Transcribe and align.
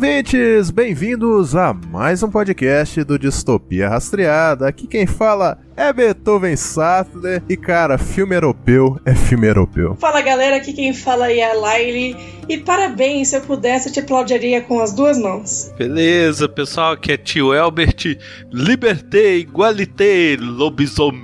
Ouvintes! 0.00 0.70
Bem-vindos 0.70 1.54
a 1.54 1.74
mais 1.74 2.22
um 2.22 2.30
podcast 2.30 3.04
do 3.04 3.18
Distopia 3.18 3.86
Rastreada. 3.86 4.66
Aqui 4.66 4.86
quem 4.86 5.06
fala 5.06 5.58
é 5.76 5.92
Beethoven 5.92 6.56
Sattler. 6.56 7.42
E 7.46 7.54
cara, 7.54 7.98
filme 7.98 8.34
europeu 8.34 8.98
é 9.04 9.14
filme 9.14 9.46
europeu. 9.46 9.94
Fala 10.00 10.22
galera, 10.22 10.56
aqui 10.56 10.72
quem 10.72 10.94
fala 10.94 11.30
é 11.30 11.42
a 11.42 11.52
Laile. 11.52 12.16
E 12.48 12.56
parabéns, 12.56 13.28
se 13.28 13.36
eu 13.36 13.42
pudesse, 13.42 13.88
eu 13.88 13.92
te 13.92 14.00
aplaudiria 14.00 14.62
com 14.62 14.80
as 14.80 14.94
duas 14.94 15.18
mãos. 15.18 15.70
Beleza, 15.76 16.48
pessoal, 16.48 16.92
aqui 16.92 17.12
é 17.12 17.18
tio 17.18 17.52
Elbert. 17.52 18.16
Liberté, 18.50 19.36
igualité, 19.36 20.38
lobisomem, 20.40 21.22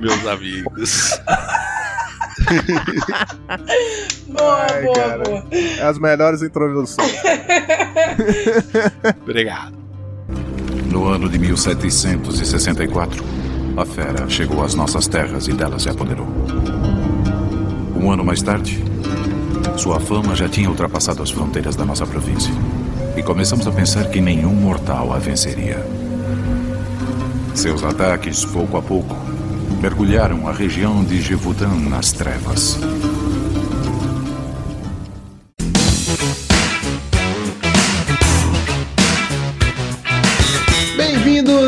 meus 0.00 0.26
amigos. 0.26 1.20
Boa, 4.28 4.66
Ai, 4.70 4.82
boa, 4.82 4.94
cara. 4.94 5.22
boa. 5.24 5.44
É 5.52 5.82
as 5.82 5.98
melhores 5.98 6.42
introduções. 6.42 7.12
Obrigado. 9.22 9.74
No 10.90 11.06
ano 11.08 11.28
de 11.28 11.38
1764, 11.38 13.24
a 13.76 13.84
fera 13.84 14.28
chegou 14.28 14.64
às 14.64 14.74
nossas 14.74 15.06
terras 15.06 15.48
e 15.48 15.52
dela 15.52 15.78
se 15.78 15.88
apoderou. 15.88 16.26
Um 17.96 18.10
ano 18.10 18.24
mais 18.24 18.42
tarde, 18.42 18.82
sua 19.76 19.98
fama 20.00 20.34
já 20.34 20.48
tinha 20.48 20.68
ultrapassado 20.68 21.22
as 21.22 21.30
fronteiras 21.30 21.76
da 21.76 21.84
nossa 21.84 22.06
província. 22.06 22.52
E 23.16 23.22
começamos 23.22 23.66
a 23.66 23.72
pensar 23.72 24.08
que 24.10 24.20
nenhum 24.20 24.52
mortal 24.52 25.12
a 25.12 25.18
venceria. 25.18 25.84
Seus 27.54 27.84
ataques, 27.84 28.44
pouco 28.44 28.76
a 28.76 28.82
pouco, 28.82 29.14
mergulharam 29.80 30.48
a 30.48 30.52
região 30.52 31.04
de 31.04 31.20
Jevudan 31.20 31.74
nas 31.88 32.12
trevas. 32.12 32.78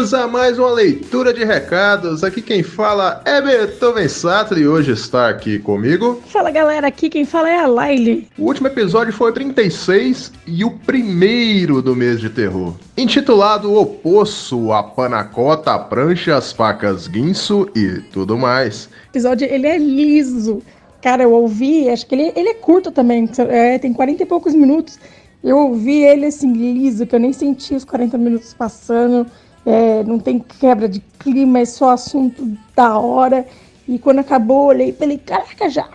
Bem-vindos 0.07 0.15
a 0.15 0.29
mais 0.29 0.57
uma 0.57 0.71
leitura 0.71 1.35
de 1.35 1.45
recados. 1.45 2.23
Aqui 2.23 2.41
quem 2.41 2.63
fala 2.63 3.21
é 3.25 3.43
Beethoven 3.43 4.07
Sattler 4.07 4.63
e 4.63 4.69
hoje 4.69 4.93
está 4.93 5.29
aqui 5.29 5.59
comigo. 5.59 6.23
Fala 6.27 6.53
galera, 6.53 6.87
aqui 6.87 7.11
quem 7.11 7.25
fala 7.25 7.51
é 7.51 7.59
a 7.59 7.67
Laile. 7.67 8.29
O 8.39 8.45
último 8.45 8.69
episódio 8.69 9.13
foi 9.13 9.33
o 9.33 9.35
36 9.35 10.33
e 10.47 10.65
o 10.65 10.71
primeiro 10.71 11.83
do 11.83 11.97
mês 11.97 12.21
de 12.21 12.31
terror. 12.31 12.75
Intitulado 12.97 13.75
O 13.75 13.85
Poço, 13.85 14.71
a 14.73 14.81
Panacota, 14.81 15.73
a 15.73 15.79
Prancha, 15.81 16.37
as 16.37 16.53
Facas 16.53 17.09
Guinso 17.09 17.69
e 17.75 18.01
tudo 18.13 18.39
mais. 18.39 18.87
O 18.87 19.11
episódio, 19.11 19.49
ele 19.51 19.67
é 19.67 19.77
liso. 19.77 20.63
Cara, 21.03 21.25
eu 21.25 21.33
ouvi, 21.33 21.91
acho 21.91 22.07
que 22.07 22.15
ele, 22.15 22.33
ele 22.37 22.51
é 22.51 22.55
curto 22.55 22.93
também, 22.93 23.29
é, 23.49 23.77
tem 23.79 23.93
40 23.93 24.23
e 24.23 24.27
poucos 24.27 24.55
minutos. 24.55 25.01
Eu 25.43 25.59
ouvi 25.59 26.05
ele 26.05 26.27
assim, 26.27 26.53
liso, 26.53 27.07
que 27.07 27.15
eu 27.15 27.21
nem 27.21 27.33
senti 27.33 27.75
os 27.75 27.85
40 27.85 28.17
minutos 28.17 28.55
passando. 28.55 29.27
É, 29.67 30.05
não 30.05 30.21
tem 30.21 30.39
quebra 30.39 30.89
de 30.89 31.01
clima, 31.19 31.59
é 31.59 31.65
só 31.65 31.91
assunto 31.91 32.57
da 32.77 32.97
hora. 32.97 33.45
E 33.89 33.99
quando 33.99 34.21
acabou, 34.21 34.63
eu 34.63 34.69
olhei 34.69 34.89
e 34.91 34.93
falei, 34.93 35.19
caraca, 35.19 35.69
já, 35.69 35.89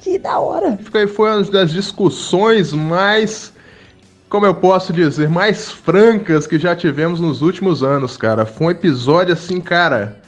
que 0.00 0.18
da 0.18 0.38
hora. 0.38 0.78
Foi 0.90 1.06
foi 1.06 1.30
uma 1.30 1.42
das 1.44 1.72
discussões 1.72 2.74
mais, 2.74 3.50
como 4.28 4.44
eu 4.44 4.54
posso 4.54 4.92
dizer, 4.92 5.28
mais 5.30 5.70
francas 5.70 6.46
que 6.46 6.58
já 6.58 6.76
tivemos 6.76 7.18
nos 7.18 7.40
últimos 7.40 7.82
anos, 7.82 8.16
cara. 8.16 8.44
Foi 8.44 8.66
um 8.66 8.70
episódio 8.70 9.32
assim, 9.32 9.58
cara, 9.58 10.20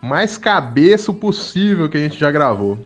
mais 0.00 0.38
cabeça 0.38 1.12
possível 1.12 1.88
que 1.88 1.96
a 1.96 2.00
gente 2.00 2.18
já 2.18 2.30
gravou. 2.30 2.78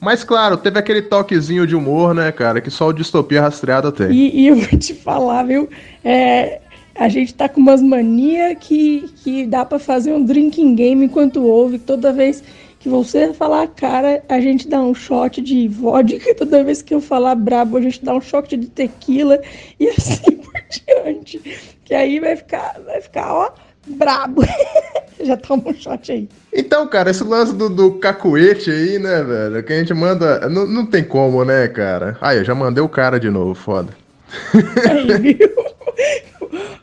Mas 0.00 0.24
claro, 0.24 0.56
teve 0.56 0.80
aquele 0.80 1.02
toquezinho 1.02 1.64
de 1.64 1.76
humor, 1.76 2.12
né, 2.12 2.32
cara, 2.32 2.60
que 2.60 2.72
só 2.72 2.88
o 2.88 2.92
Distopia 2.92 3.42
Rastreada 3.42 3.92
tem. 3.92 4.10
E, 4.10 4.40
e 4.40 4.48
eu 4.48 4.56
vou 4.56 4.76
te 4.76 4.94
falar, 4.94 5.44
viu? 5.44 5.68
É, 6.02 6.61
a 6.94 7.08
gente 7.08 7.34
tá 7.34 7.48
com 7.48 7.60
umas 7.60 7.82
manias 7.82 8.56
que, 8.60 9.12
que 9.22 9.46
dá 9.46 9.64
pra 9.64 9.78
fazer 9.78 10.12
um 10.12 10.24
drinking 10.24 10.74
game 10.74 11.06
enquanto 11.06 11.42
ouve. 11.42 11.78
Toda 11.78 12.12
vez 12.12 12.42
que 12.78 12.88
você 12.88 13.32
falar 13.32 13.68
cara, 13.68 14.22
a 14.28 14.40
gente 14.40 14.68
dá 14.68 14.80
um 14.80 14.94
shot 14.94 15.40
de 15.40 15.68
vodka. 15.68 16.34
Toda 16.36 16.64
vez 16.64 16.82
que 16.82 16.94
eu 16.94 17.00
falar 17.00 17.34
brabo, 17.34 17.76
a 17.76 17.80
gente 17.80 18.04
dá 18.04 18.14
um 18.14 18.20
shot 18.20 18.56
de 18.56 18.66
tequila. 18.68 19.40
E 19.78 19.88
assim 19.88 20.32
por 20.36 20.52
diante. 20.70 21.40
Que 21.84 21.94
aí 21.94 22.20
vai 22.20 22.36
ficar, 22.36 22.80
vai 22.84 23.00
ficar, 23.00 23.32
ó, 23.32 23.50
brabo. 23.86 24.42
Já 25.22 25.36
toma 25.36 25.68
um 25.68 25.74
shot 25.74 26.10
aí. 26.10 26.28
Então, 26.52 26.86
cara, 26.88 27.10
esse 27.10 27.22
lance 27.22 27.54
do, 27.54 27.68
do 27.68 27.92
cacuete 27.92 28.70
aí, 28.70 28.98
né, 28.98 29.22
velho, 29.22 29.62
que 29.62 29.72
a 29.72 29.78
gente 29.78 29.94
manda. 29.94 30.48
Não, 30.48 30.66
não 30.66 30.84
tem 30.84 31.04
como, 31.04 31.44
né, 31.44 31.68
cara? 31.68 32.18
Aí, 32.20 32.38
eu 32.38 32.44
já 32.44 32.54
mandei 32.54 32.82
o 32.82 32.88
cara 32.88 33.20
de 33.20 33.30
novo, 33.30 33.54
foda. 33.54 34.01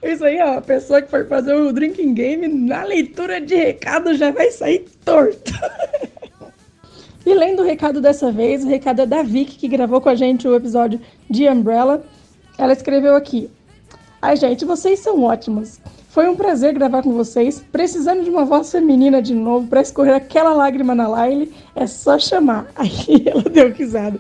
Isso 0.04 0.26
aí, 0.26 0.40
ó, 0.42 0.58
a 0.58 0.62
pessoa 0.62 1.02
que 1.02 1.10
for 1.10 1.28
fazer 1.28 1.54
o 1.54 1.72
drinking 1.72 2.14
game 2.14 2.48
na 2.48 2.84
leitura 2.84 3.40
de 3.40 3.56
recado 3.56 4.14
já 4.16 4.32
vai 4.32 4.52
sair 4.52 4.86
torto. 5.04 5.52
E 7.26 7.34
lendo 7.34 7.62
o 7.62 7.66
recado 7.66 8.02
dessa 8.02 8.32
vez, 8.32 8.64
o 8.64 8.68
recado 8.68 9.02
é 9.02 9.06
da 9.06 9.22
Vicky, 9.22 9.58
que 9.58 9.68
gravou 9.68 10.02
com 10.02 10.10
a 10.10 10.16
gente 10.16 10.48
o 10.48 10.56
episódio 10.56 11.00
de 11.30 11.48
Umbrella. 11.48 12.04
Ela 12.58 12.74
escreveu 12.74 13.16
aqui: 13.16 13.50
Ai, 14.22 14.36
gente, 14.36 14.66
vocês 14.66 15.00
são 15.00 15.24
ótimos. 15.24 15.80
Foi 16.10 16.28
um 16.28 16.36
prazer 16.36 16.74
gravar 16.74 17.04
com 17.04 17.14
vocês. 17.14 17.64
Precisando 17.72 18.24
de 18.24 18.30
uma 18.30 18.46
voz 18.46 18.72
feminina 18.72 19.22
de 19.22 19.36
novo 19.36 19.68
para 19.68 19.82
escorrer 19.82 20.16
aquela 20.16 20.54
lágrima 20.54 20.96
na 20.96 21.08
Laile, 21.08 21.54
é 21.76 21.86
só 21.86 22.18
chamar. 22.18 22.68
Aí 22.76 23.24
ela 23.28 23.44
deu 23.44 23.72
risada. 23.72 24.20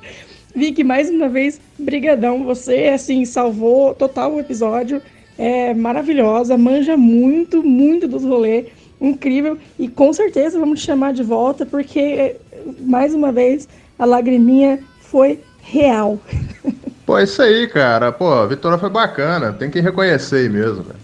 Vicky, 0.59 0.83
mais 0.83 1.09
uma 1.09 1.29
vez, 1.29 1.59
brigadão. 1.79 2.43
Você, 2.43 2.91
assim, 2.93 3.23
salvou 3.23 3.95
total 3.95 4.33
o 4.33 4.39
episódio. 4.41 5.01
É 5.37 5.73
maravilhosa, 5.73 6.57
manja 6.57 6.97
muito, 6.97 7.63
muito 7.63 8.09
dos 8.09 8.25
rolês. 8.25 8.65
Incrível. 8.99 9.57
E 9.79 9.87
com 9.87 10.11
certeza 10.11 10.59
vamos 10.59 10.81
te 10.81 10.85
chamar 10.85 11.13
de 11.13 11.23
volta, 11.23 11.65
porque, 11.65 12.35
mais 12.81 13.13
uma 13.13 13.31
vez, 13.31 13.69
a 13.97 14.03
lagriminha 14.03 14.79
foi 14.99 15.39
real. 15.61 16.19
Pô, 17.05 17.17
é 17.17 17.23
isso 17.23 17.41
aí, 17.41 17.65
cara. 17.67 18.11
Pô, 18.11 18.27
a 18.27 18.45
vitória 18.45 18.77
foi 18.77 18.89
bacana. 18.89 19.53
Tem 19.53 19.69
que 19.69 19.79
reconhecer 19.79 20.41
aí 20.41 20.49
mesmo, 20.49 20.83
velho. 20.83 20.99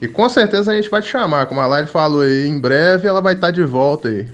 E 0.00 0.08
com 0.08 0.28
certeza 0.28 0.72
a 0.72 0.74
gente 0.74 0.90
vai 0.90 1.00
te 1.00 1.08
chamar. 1.08 1.46
Como 1.46 1.60
a 1.60 1.66
Live 1.66 1.88
falou 1.88 2.22
aí, 2.22 2.48
em 2.48 2.58
breve 2.58 3.06
ela 3.06 3.20
vai 3.20 3.34
estar 3.34 3.52
de 3.52 3.64
volta 3.64 4.08
aí. 4.08 4.26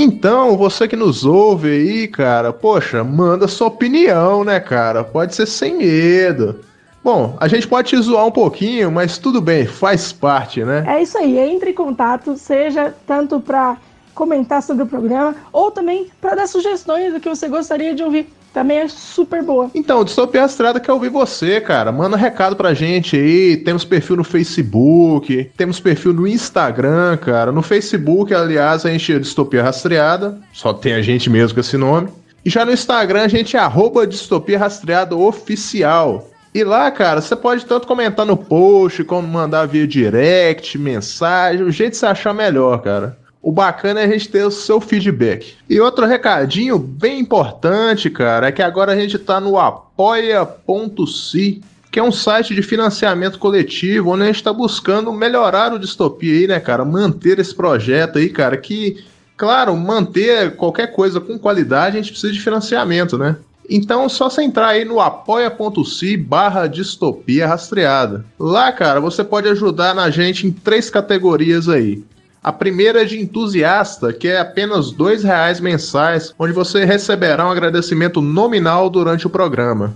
Então, 0.00 0.56
você 0.56 0.86
que 0.86 0.94
nos 0.94 1.24
ouve 1.24 1.68
aí, 1.68 2.06
cara, 2.06 2.52
poxa, 2.52 3.02
manda 3.02 3.48
sua 3.48 3.66
opinião, 3.66 4.44
né, 4.44 4.60
cara? 4.60 5.02
Pode 5.02 5.34
ser 5.34 5.44
sem 5.44 5.76
medo. 5.76 6.60
Bom, 7.02 7.36
a 7.40 7.48
gente 7.48 7.66
pode 7.66 7.88
te 7.88 7.96
zoar 8.00 8.24
um 8.24 8.30
pouquinho, 8.30 8.92
mas 8.92 9.18
tudo 9.18 9.40
bem, 9.40 9.66
faz 9.66 10.12
parte, 10.12 10.62
né? 10.62 10.84
É 10.86 11.02
isso 11.02 11.18
aí, 11.18 11.36
entre 11.36 11.70
em 11.70 11.74
contato, 11.74 12.36
seja 12.36 12.94
tanto 13.08 13.40
para 13.40 13.76
comentar 14.14 14.62
sobre 14.62 14.84
o 14.84 14.86
programa 14.86 15.34
ou 15.52 15.72
também 15.72 16.06
para 16.20 16.36
dar 16.36 16.46
sugestões 16.46 17.12
do 17.12 17.18
que 17.18 17.28
você 17.28 17.48
gostaria 17.48 17.92
de 17.92 18.04
ouvir. 18.04 18.32
Também 18.52 18.78
é 18.78 18.88
super 18.88 19.42
boa. 19.42 19.70
Então, 19.74 20.02
Distopia 20.04 20.44
Estrada 20.44 20.80
quer 20.80 20.92
ouvir 20.92 21.10
você, 21.10 21.60
cara. 21.60 21.92
Manda 21.92 22.16
recado 22.16 22.56
pra 22.56 22.74
gente 22.74 23.16
aí. 23.16 23.56
Temos 23.58 23.84
perfil 23.84 24.16
no 24.16 24.24
Facebook, 24.24 25.50
temos 25.56 25.78
perfil 25.78 26.12
no 26.12 26.26
Instagram, 26.26 27.16
cara. 27.18 27.52
No 27.52 27.62
Facebook, 27.62 28.34
aliás, 28.34 28.84
a 28.84 28.90
gente 28.90 29.12
é 29.12 29.18
Distopia 29.18 29.62
Rastreada. 29.62 30.38
Só 30.52 30.72
tem 30.72 30.94
a 30.94 31.02
gente 31.02 31.28
mesmo 31.28 31.54
com 31.54 31.60
esse 31.60 31.76
nome. 31.76 32.08
E 32.44 32.50
já 32.50 32.64
no 32.64 32.72
Instagram, 32.72 33.22
a 33.22 33.28
gente 33.28 33.56
é 33.56 33.60
arroba 33.60 34.06
Distopia 34.06 34.58
Rastreada 34.58 35.14
Oficial. 35.14 36.30
E 36.54 36.64
lá, 36.64 36.90
cara, 36.90 37.20
você 37.20 37.36
pode 37.36 37.66
tanto 37.66 37.86
comentar 37.86 38.24
no 38.24 38.36
post, 38.36 39.04
como 39.04 39.28
mandar 39.28 39.66
via 39.66 39.86
direct, 39.86 40.78
mensagem, 40.78 41.62
o 41.62 41.70
jeito 41.70 41.92
que 41.92 41.98
você 41.98 42.06
achar 42.06 42.32
melhor, 42.32 42.80
cara. 42.80 43.17
O 43.40 43.52
bacana 43.52 44.00
é 44.00 44.04
a 44.04 44.08
gente 44.08 44.28
ter 44.28 44.44
o 44.44 44.50
seu 44.50 44.80
feedback. 44.80 45.54
E 45.70 45.80
outro 45.80 46.06
recadinho 46.06 46.78
bem 46.78 47.20
importante, 47.20 48.10
cara, 48.10 48.48
é 48.48 48.52
que 48.52 48.62
agora 48.62 48.92
a 48.92 48.96
gente 48.96 49.18
tá 49.18 49.40
no 49.40 49.58
apoia.se, 49.58 51.60
que 51.90 51.98
é 51.98 52.02
um 52.02 52.12
site 52.12 52.54
de 52.54 52.62
financiamento 52.62 53.38
coletivo, 53.38 54.10
onde 54.10 54.24
a 54.24 54.26
gente 54.26 54.42
tá 54.42 54.52
buscando 54.52 55.12
melhorar 55.12 55.72
o 55.72 55.78
distopia 55.78 56.32
aí, 56.32 56.46
né, 56.46 56.60
cara? 56.60 56.84
Manter 56.84 57.38
esse 57.38 57.54
projeto 57.54 58.18
aí, 58.18 58.28
cara, 58.28 58.56
que, 58.56 59.04
claro, 59.36 59.74
manter 59.76 60.56
qualquer 60.56 60.88
coisa 60.88 61.20
com 61.20 61.38
qualidade, 61.38 61.96
a 61.96 62.02
gente 62.02 62.10
precisa 62.10 62.32
de 62.32 62.40
financiamento, 62.40 63.16
né? 63.16 63.36
Então, 63.70 64.08
só 64.08 64.30
você 64.30 64.42
entrar 64.42 64.68
aí 64.68 64.84
no 64.84 64.98
apoia.se 64.98 66.16
barra 66.16 66.66
distopia 66.66 67.46
rastreada. 67.46 68.24
Lá, 68.38 68.72
cara, 68.72 68.98
você 68.98 69.22
pode 69.22 69.46
ajudar 69.48 69.94
na 69.94 70.08
gente 70.08 70.46
em 70.46 70.50
três 70.50 70.88
categorias 70.88 71.68
aí. 71.68 72.02
A 72.42 72.52
primeira 72.52 73.02
é 73.02 73.04
de 73.04 73.18
entusiasta, 73.20 74.12
que 74.12 74.28
é 74.28 74.38
apenas 74.38 74.92
R$ 74.92 75.16
reais 75.22 75.60
mensais, 75.60 76.32
onde 76.38 76.52
você 76.52 76.84
receberá 76.84 77.46
um 77.46 77.50
agradecimento 77.50 78.20
nominal 78.20 78.88
durante 78.88 79.26
o 79.26 79.30
programa. 79.30 79.92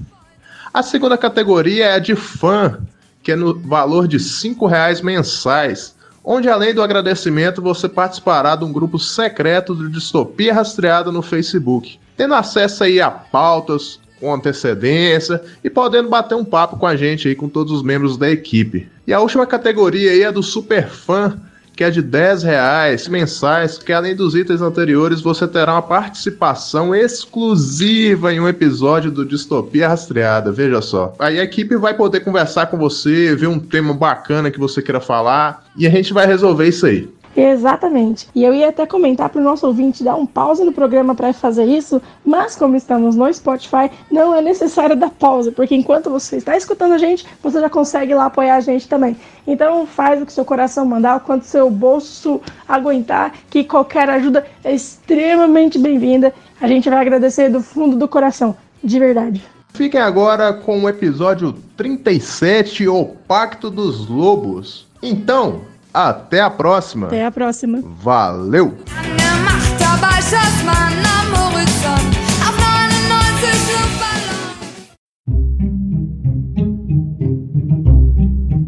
A 0.75 0.83
segunda 0.83 1.17
categoria 1.17 1.87
é 1.87 1.95
a 1.95 1.99
de 1.99 2.17
fã, 2.17 2.81
que 3.23 3.33
é 3.33 3.37
no 3.37 3.59
valor 3.61 4.09
de 4.09 4.17
R$ 4.17 4.57
reais 4.69 5.01
mensais, 5.01 5.95
onde 6.25 6.49
além 6.49 6.75
do 6.75 6.83
agradecimento 6.83 7.63
você 7.63 7.89
participará 7.89 8.57
de 8.57 8.65
um 8.65 8.73
grupo 8.73 8.99
secreto 8.99 9.75
de 9.75 9.89
distopia 9.89 10.55
rastreada 10.55 11.13
no 11.13 11.23
Facebook, 11.23 11.99
tendo 12.17 12.35
acesso 12.35 12.85
aí 12.85 13.01
a 13.01 13.11
pautas 13.11 14.01
com 14.21 14.33
antecedência 14.33 15.43
e 15.65 15.71
podendo 15.71 16.09
bater 16.09 16.37
um 16.37 16.45
papo 16.45 16.77
com 16.77 16.87
a 16.87 16.95
gente 16.95 17.29
aí 17.29 17.35
com 17.35 17.49
todos 17.49 17.73
os 17.73 17.83
membros 17.83 18.17
da 18.17 18.31
equipe. 18.31 18.89
E 19.07 19.13
a 19.13 19.21
última 19.21 19.47
categoria 19.47 20.13
aí 20.13 20.23
é 20.23 20.31
do 20.31 20.43
super 20.43 20.89
fã, 20.89 21.37
que 21.75 21.85
é 21.85 21.91
de 21.91 22.03
10 22.03 22.43
reais 22.43 23.09
mensais, 23.09 23.79
que 23.79 23.93
além 23.93 24.15
dos 24.15 24.35
itens 24.35 24.61
anteriores 24.61 25.21
você 25.21 25.47
terá 25.47 25.73
uma 25.73 25.83
participação 25.83 26.95
exclusiva 26.95 28.33
em 28.33 28.41
um 28.41 28.49
episódio 28.49 29.11
do 29.11 29.25
Distopia 29.25 29.89
Rastreada, 29.89 30.53
veja 30.53 30.81
só. 30.83 31.15
Aí 31.19 31.41
a 31.41 31.45
equipe 31.45 31.77
vai 31.77 31.95
poder 31.95 32.21
conversar 32.21 32.67
com 32.67 32.77
você, 32.77 33.35
ver 33.35 33.47
um 33.47 33.59
tema 33.59 33.95
bacana 33.95 34.51
que 34.51 34.59
você 34.59 34.83
queira 34.83 35.01
falar 35.01 35.65
e 35.77 35.87
a 35.87 35.91
gente 35.91 36.13
vai 36.13 36.27
resolver 36.27 36.69
isso 36.69 36.87
aí. 36.87 37.09
Exatamente. 37.37 38.29
E 38.35 38.45
eu 38.45 38.53
ia 38.55 38.69
até 38.69 38.87
comentar 38.87 39.29
para 39.29 39.41
o 39.41 39.45
nosso 39.45 39.67
ouvinte 39.67 40.05
dar 40.05 40.17
um 40.17 40.27
pause 40.27 40.65
no 40.65 40.73
programa 40.73 41.15
para 41.15 41.33
fazer 41.33 41.65
isso, 41.65 42.01
mas 42.25 42.55
como 42.55 42.77
estamos 42.77 43.17
no 43.17 43.33
Spotify, 43.33 43.91
não 44.11 44.35
é 44.35 44.43
necessário 44.43 44.95
dar 44.95 45.11
pausa, 45.11 45.51
porque 45.51 45.75
enquanto 45.75 46.11
você 46.11 46.37
está 46.37 46.57
escutando 46.57 46.93
a 46.93 46.99
gente, 46.99 47.27
você 47.43 47.61
já 47.61 47.71
consegue 47.71 48.15
lá 48.15 48.27
apoiar 48.27 48.57
a 48.57 48.61
gente 48.61 48.87
também. 48.87 49.17
Então 49.47 49.87
faz 49.87 50.21
o 50.21 50.27
que 50.27 50.33
seu 50.33 50.45
coração 50.45 50.85
mandar, 50.85 51.17
o 51.17 51.21
quanto 51.21 51.45
seu 51.45 51.71
bolso 51.71 52.41
aguentar, 52.69 53.33
que 53.51 53.65
qualquer 53.65 54.09
ajuda 54.11 54.47
é 54.63 54.75
extremamente 54.75 55.79
bem-vinda. 55.79 56.35
A 56.61 56.69
gente 56.69 56.89
vai 56.89 57.01
agradecer 57.01 57.49
do 57.49 57.63
fundo 57.63 57.97
do 57.97 58.07
coração, 58.07 58.55
de 58.85 58.99
verdade. 58.99 59.43
Fiquem 59.73 60.01
agora 60.01 60.53
com 60.53 60.83
o 60.83 60.89
episódio 60.89 61.55
37, 61.79 62.87
O 62.89 63.07
Pacto 63.27 63.71
dos 63.71 64.07
Lobos. 64.07 64.87
Então, 65.03 65.63
até 65.93 66.41
a 66.41 66.51
próxima. 66.51 67.07
Até 67.07 67.25
a 67.25 67.31
próxima. 67.31 67.81
Valeu! 67.83 68.77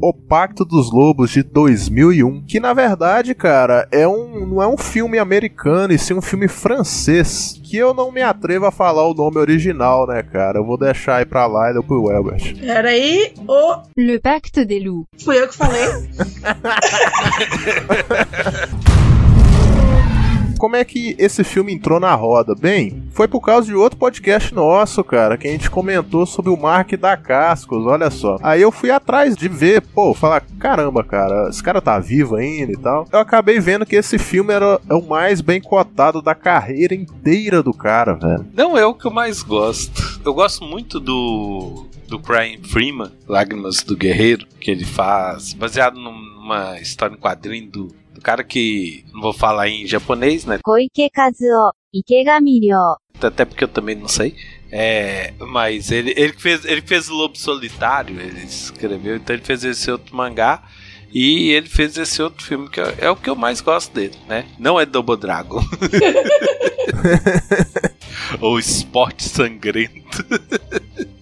O 0.06 0.12
Pacto 0.12 0.66
dos 0.66 0.92
Lobos 0.92 1.30
de 1.30 1.42
2001, 1.42 2.42
que 2.42 2.60
na 2.60 2.74
verdade, 2.74 3.34
cara, 3.34 3.88
é 3.90 4.06
um 4.06 4.44
não 4.44 4.62
é 4.62 4.68
um 4.68 4.76
filme 4.76 5.18
americano, 5.18 5.94
e 5.94 5.98
sim 5.98 6.12
um 6.12 6.20
filme 6.20 6.46
francês, 6.46 7.58
que 7.64 7.78
eu 7.78 7.94
não 7.94 8.12
me 8.12 8.20
atrevo 8.20 8.66
a 8.66 8.70
falar 8.70 9.08
o 9.08 9.14
nome 9.14 9.38
original, 9.38 10.06
né, 10.06 10.22
cara? 10.22 10.58
Eu 10.58 10.64
vou 10.66 10.76
deixar 10.76 11.16
aí 11.16 11.24
pra 11.24 11.46
lá 11.46 11.70
e 11.70 11.72
depois 11.72 12.02
o 12.02 12.12
Elbert. 12.12 12.54
Peraí, 12.60 13.32
o 13.48 13.76
Le 13.96 14.20
Pacte 14.20 14.66
des 14.66 14.84
Loups. 14.84 15.24
fui 15.24 15.40
eu 15.40 15.48
que 15.48 15.56
falei. 15.56 15.88
Como 20.64 20.76
é 20.76 20.82
que 20.82 21.14
esse 21.18 21.44
filme 21.44 21.74
entrou 21.74 22.00
na 22.00 22.14
roda? 22.14 22.54
Bem, 22.54 23.02
foi 23.10 23.28
por 23.28 23.42
causa 23.42 23.66
de 23.66 23.74
outro 23.74 23.98
podcast 23.98 24.54
nosso, 24.54 25.04
cara, 25.04 25.36
que 25.36 25.46
a 25.46 25.50
gente 25.50 25.68
comentou 25.68 26.24
sobre 26.24 26.50
o 26.50 26.56
Mark 26.56 26.90
da 26.92 27.18
Cascos, 27.18 27.84
olha 27.84 28.10
só. 28.10 28.38
Aí 28.42 28.62
eu 28.62 28.72
fui 28.72 28.90
atrás 28.90 29.36
de 29.36 29.46
ver, 29.46 29.82
pô, 29.82 30.14
falar, 30.14 30.42
caramba, 30.58 31.04
cara, 31.04 31.50
esse 31.50 31.62
cara 31.62 31.82
tá 31.82 31.98
vivo 31.98 32.36
ainda 32.36 32.72
e 32.72 32.78
tal. 32.78 33.06
Eu 33.12 33.18
acabei 33.18 33.60
vendo 33.60 33.84
que 33.84 33.94
esse 33.94 34.16
filme 34.16 34.54
era 34.54 34.80
o 34.88 35.02
mais 35.02 35.42
bem 35.42 35.60
cotado 35.60 36.22
da 36.22 36.34
carreira 36.34 36.94
inteira 36.94 37.62
do 37.62 37.74
cara, 37.74 38.14
velho. 38.14 38.46
Não 38.54 38.74
é 38.78 38.86
o 38.86 38.94
que 38.94 39.06
eu 39.06 39.10
mais 39.10 39.42
gosto. 39.42 40.22
Eu 40.24 40.32
gosto 40.32 40.64
muito 40.64 40.98
do 40.98 41.84
do 42.08 42.18
Brian 42.18 42.58
Freeman, 42.62 43.10
Lágrimas 43.28 43.82
do 43.82 43.96
Guerreiro, 43.96 44.46
que 44.60 44.70
ele 44.70 44.84
faz, 44.84 45.52
baseado 45.52 45.98
numa 45.98 46.78
história 46.78 47.14
em 47.14 47.18
quadrinho 47.18 47.70
do, 47.70 47.94
do 48.14 48.20
cara 48.20 48.44
que 48.44 49.04
não 49.12 49.20
vou 49.20 49.32
falar 49.32 49.68
em 49.68 49.86
japonês, 49.86 50.44
né? 50.44 50.58
Koike 50.62 51.10
Kazuo, 51.10 51.72
Ikegami 51.94 52.60
Ryo. 52.60 52.96
Até 53.20 53.44
porque 53.44 53.64
eu 53.64 53.68
também 53.68 53.94
não 53.94 54.08
sei. 54.08 54.34
É, 54.70 55.32
mas 55.38 55.90
ele, 55.90 56.14
ele 56.16 56.32
fez 56.32 56.64
ele 56.64 56.82
fez 56.82 57.08
o 57.08 57.14
Lobo 57.14 57.36
Solitário, 57.38 58.20
ele 58.20 58.44
escreveu, 58.44 59.16
então 59.16 59.36
ele 59.36 59.44
fez 59.44 59.62
esse 59.62 59.88
outro 59.90 60.16
mangá 60.16 60.64
e 61.12 61.50
ele 61.50 61.68
fez 61.68 61.96
esse 61.96 62.20
outro 62.20 62.44
filme 62.44 62.68
que 62.68 62.80
é, 62.80 62.94
é 62.98 63.10
o 63.10 63.14
que 63.14 63.30
eu 63.30 63.36
mais 63.36 63.60
gosto 63.60 63.94
dele, 63.94 64.16
né? 64.28 64.46
Não 64.58 64.80
é 64.80 64.84
Double 64.84 65.16
Dragon. 65.16 65.62
Ou 68.40 68.58
Esporte 68.58 69.24
Sangrento. 69.24 70.24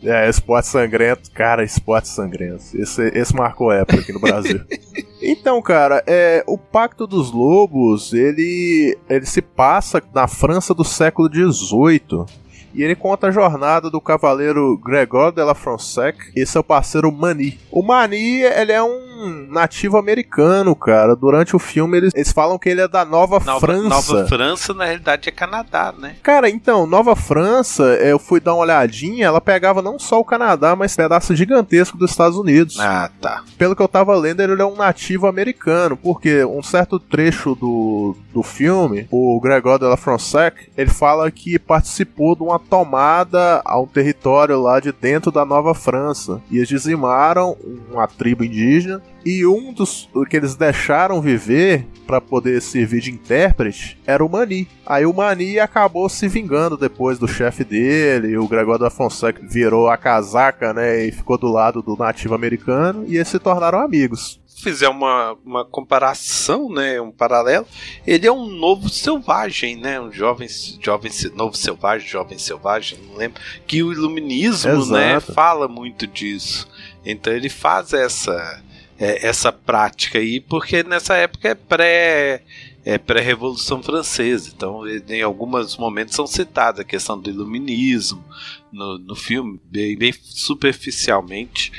É, 0.04 0.28
esporte 0.28 0.66
sangrento, 0.66 1.30
cara, 1.30 1.62
esporte 1.62 2.08
sangrento. 2.08 2.64
Esse, 2.74 3.02
esse 3.14 3.34
marcou 3.34 3.70
época 3.70 4.00
aqui 4.00 4.12
no 4.12 4.20
Brasil. 4.20 4.60
então, 5.22 5.62
cara, 5.62 6.02
é, 6.06 6.42
o 6.46 6.58
Pacto 6.58 7.06
dos 7.06 7.30
Lobos, 7.30 8.12
ele, 8.12 8.98
ele 9.08 9.26
se 9.26 9.40
passa 9.40 10.02
na 10.12 10.26
França 10.26 10.74
do 10.74 10.84
século 10.84 11.28
XVIII. 11.32 12.26
E 12.74 12.82
ele 12.82 12.96
conta 12.96 13.26
a 13.26 13.30
jornada 13.30 13.90
do 13.90 14.00
cavaleiro 14.00 14.78
Gregor 14.78 15.30
de 15.30 15.44
la 15.44 15.54
Fronsac 15.54 16.18
e 16.34 16.46
seu 16.46 16.64
parceiro 16.64 17.12
Mani. 17.12 17.58
O 17.70 17.82
Mani, 17.82 18.40
ele 18.40 18.72
é 18.72 18.82
um 18.82 19.11
nativo 19.28 19.96
americano, 19.96 20.74
cara. 20.74 21.14
Durante 21.14 21.54
o 21.54 21.58
filme, 21.58 21.96
eles, 21.96 22.12
eles 22.14 22.32
falam 22.32 22.58
que 22.58 22.68
ele 22.68 22.80
é 22.80 22.88
da 22.88 23.04
Nova, 23.04 23.40
Nova 23.44 23.60
França. 23.60 23.88
Nova 23.88 24.26
França, 24.26 24.74
na 24.74 24.84
realidade, 24.84 25.28
é 25.28 25.32
Canadá, 25.32 25.92
né? 25.96 26.16
Cara, 26.22 26.48
então, 26.48 26.86
Nova 26.86 27.14
França, 27.14 27.82
eu 28.00 28.18
fui 28.18 28.40
dar 28.40 28.54
uma 28.54 28.62
olhadinha, 28.62 29.26
ela 29.26 29.40
pegava 29.40 29.82
não 29.82 29.98
só 29.98 30.20
o 30.20 30.24
Canadá, 30.24 30.74
mas 30.76 30.96
pedaço 30.96 31.34
gigantesco 31.34 31.96
dos 31.96 32.10
Estados 32.10 32.36
Unidos. 32.36 32.78
Ah, 32.78 33.10
tá. 33.20 33.42
Pelo 33.56 33.76
que 33.76 33.82
eu 33.82 33.88
tava 33.88 34.14
lendo, 34.16 34.40
ele 34.40 34.60
é 34.60 34.66
um 34.66 34.76
nativo 34.76 35.26
americano, 35.26 35.96
porque 35.96 36.44
um 36.44 36.62
certo 36.62 36.98
trecho 36.98 37.54
do, 37.54 38.16
do 38.32 38.42
filme, 38.42 39.06
o 39.10 39.40
Gregor 39.40 39.78
de 39.78 39.84
la 39.84 39.96
Fronsac, 39.96 40.70
ele 40.76 40.90
fala 40.90 41.30
que 41.30 41.58
participou 41.58 42.34
de 42.34 42.42
uma 42.42 42.58
tomada 42.58 43.62
a 43.64 43.80
um 43.80 43.86
território 43.86 44.60
lá 44.60 44.80
de 44.80 44.92
dentro 44.92 45.30
da 45.30 45.44
Nova 45.44 45.74
França. 45.74 46.40
E 46.50 46.56
eles 46.56 46.68
dizimaram 46.68 47.56
uma 47.90 48.06
tribo 48.06 48.44
indígena 48.44 49.02
e 49.24 49.46
um 49.46 49.72
dos 49.72 50.08
que 50.28 50.36
eles 50.36 50.54
deixaram 50.54 51.20
viver 51.20 51.86
para 52.06 52.20
poder 52.20 52.60
servir 52.60 53.00
de 53.00 53.10
intérprete 53.10 53.98
era 54.06 54.24
o 54.24 54.28
Mani. 54.28 54.68
Aí 54.84 55.06
o 55.06 55.14
Mani 55.14 55.58
acabou 55.58 56.08
se 56.08 56.28
vingando 56.28 56.76
depois 56.76 57.18
do 57.18 57.28
chefe 57.28 57.64
dele, 57.64 58.36
o 58.36 58.48
Gregor 58.48 58.78
da 58.78 58.90
Fonseca 58.90 59.40
virou 59.46 59.88
a 59.88 59.96
casaca, 59.96 60.72
né, 60.72 61.06
e 61.06 61.12
ficou 61.12 61.38
do 61.38 61.50
lado 61.50 61.82
do 61.82 61.96
nativo 61.96 62.34
americano 62.34 63.04
e 63.06 63.16
eles 63.16 63.28
se 63.28 63.38
tornaram 63.38 63.80
amigos. 63.80 64.40
Fizer 64.62 64.88
uma, 64.88 65.36
uma 65.44 65.64
comparação, 65.64 66.68
né, 66.68 67.00
um 67.00 67.10
paralelo, 67.10 67.66
ele 68.06 68.26
é 68.26 68.32
um 68.32 68.46
novo 68.46 68.88
selvagem, 68.88 69.76
né, 69.76 70.00
um 70.00 70.12
jovem, 70.12 70.48
jovem 70.80 71.10
novo 71.34 71.56
selvagem, 71.56 72.06
jovem 72.06 72.38
selvagem, 72.38 72.98
não 73.08 73.16
lembro, 73.16 73.40
que 73.66 73.82
o 73.82 73.92
iluminismo, 73.92 74.86
né, 74.86 75.16
Exato. 75.16 75.32
fala 75.32 75.66
muito 75.66 76.06
disso. 76.06 76.68
Então 77.04 77.32
ele 77.32 77.48
faz 77.48 77.92
essa 77.92 78.62
é, 78.98 79.26
essa 79.26 79.50
prática 79.52 80.18
aí, 80.18 80.40
porque 80.40 80.82
nessa 80.82 81.14
época 81.14 81.48
é 81.48 81.54
pré 81.54 82.42
é 82.84 82.98
pré-revolução 82.98 83.80
francesa, 83.80 84.50
então 84.56 84.84
ele- 84.84 85.04
em 85.08 85.22
alguns 85.22 85.76
momentos 85.76 86.16
são 86.16 86.26
citadas 86.26 86.80
a 86.80 86.84
questão 86.84 87.16
do 87.16 87.30
iluminismo 87.30 88.24
no, 88.72 88.98
no 88.98 89.14
filme, 89.14 89.60
bem, 89.70 89.96
bem 89.96 90.12
superficialmente. 90.20 91.70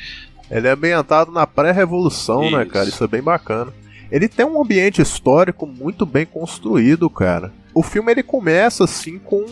Ele 0.49 0.67
é 0.67 0.71
ambientado 0.71 1.29
na 1.31 1.45
pré-revolução, 1.45 2.49
né, 2.49 2.61
Isso. 2.63 2.71
cara? 2.71 2.87
Isso 2.89 3.03
é 3.03 3.07
bem 3.07 3.21
bacana. 3.21 3.73
Ele 4.09 4.29
tem 4.29 4.45
um 4.45 4.61
ambiente 4.61 5.01
histórico 5.01 5.65
muito 5.65 6.05
bem 6.05 6.25
construído, 6.25 7.09
cara. 7.09 7.51
O 7.73 7.83
filme 7.83 8.11
ele 8.11 8.23
começa 8.23 8.83
assim 8.85 9.17
com 9.19 9.45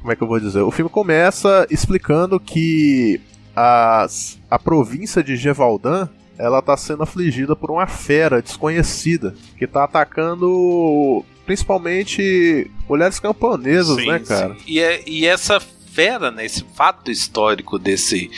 como 0.00 0.12
é 0.12 0.16
que 0.16 0.22
eu 0.22 0.28
vou 0.28 0.38
dizer? 0.40 0.60
O 0.62 0.70
filme 0.70 0.90
começa 0.90 1.66
explicando 1.70 2.38
que 2.40 3.20
as, 3.54 4.38
a 4.50 4.58
província 4.58 5.22
de 5.22 5.36
Gévaudan 5.36 6.08
ela 6.38 6.60
tá 6.62 6.76
sendo 6.76 7.02
afligida 7.02 7.54
por 7.56 7.70
uma 7.70 7.86
fera 7.86 8.42
desconhecida 8.42 9.34
que 9.58 9.66
tá 9.66 9.84
atacando 9.84 11.24
principalmente 11.44 12.70
mulheres 12.88 13.18
camponesas, 13.20 13.96
Sim, 13.96 14.08
né, 14.08 14.18
cara? 14.18 14.54
sim. 14.54 14.60
E, 14.66 14.80
é- 14.80 15.02
e 15.06 15.26
essa 15.26 15.58
fera, 15.60 16.30
né, 16.30 16.44
esse 16.44 16.64
fato 16.74 17.10
histórico 17.10 17.78
desse, 17.78 18.30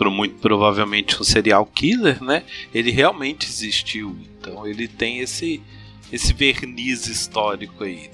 muito 0.00 0.36
provavelmente 0.40 1.20
um 1.20 1.24
serial 1.24 1.64
killer, 1.66 2.22
né, 2.22 2.42
ele 2.74 2.90
realmente 2.90 3.46
existiu. 3.48 4.16
Então 4.40 4.66
ele 4.66 4.86
tem 4.86 5.18
esse, 5.20 5.62
esse 6.12 6.32
verniz 6.32 7.06
histórico 7.06 7.84
aí. 7.84 8.10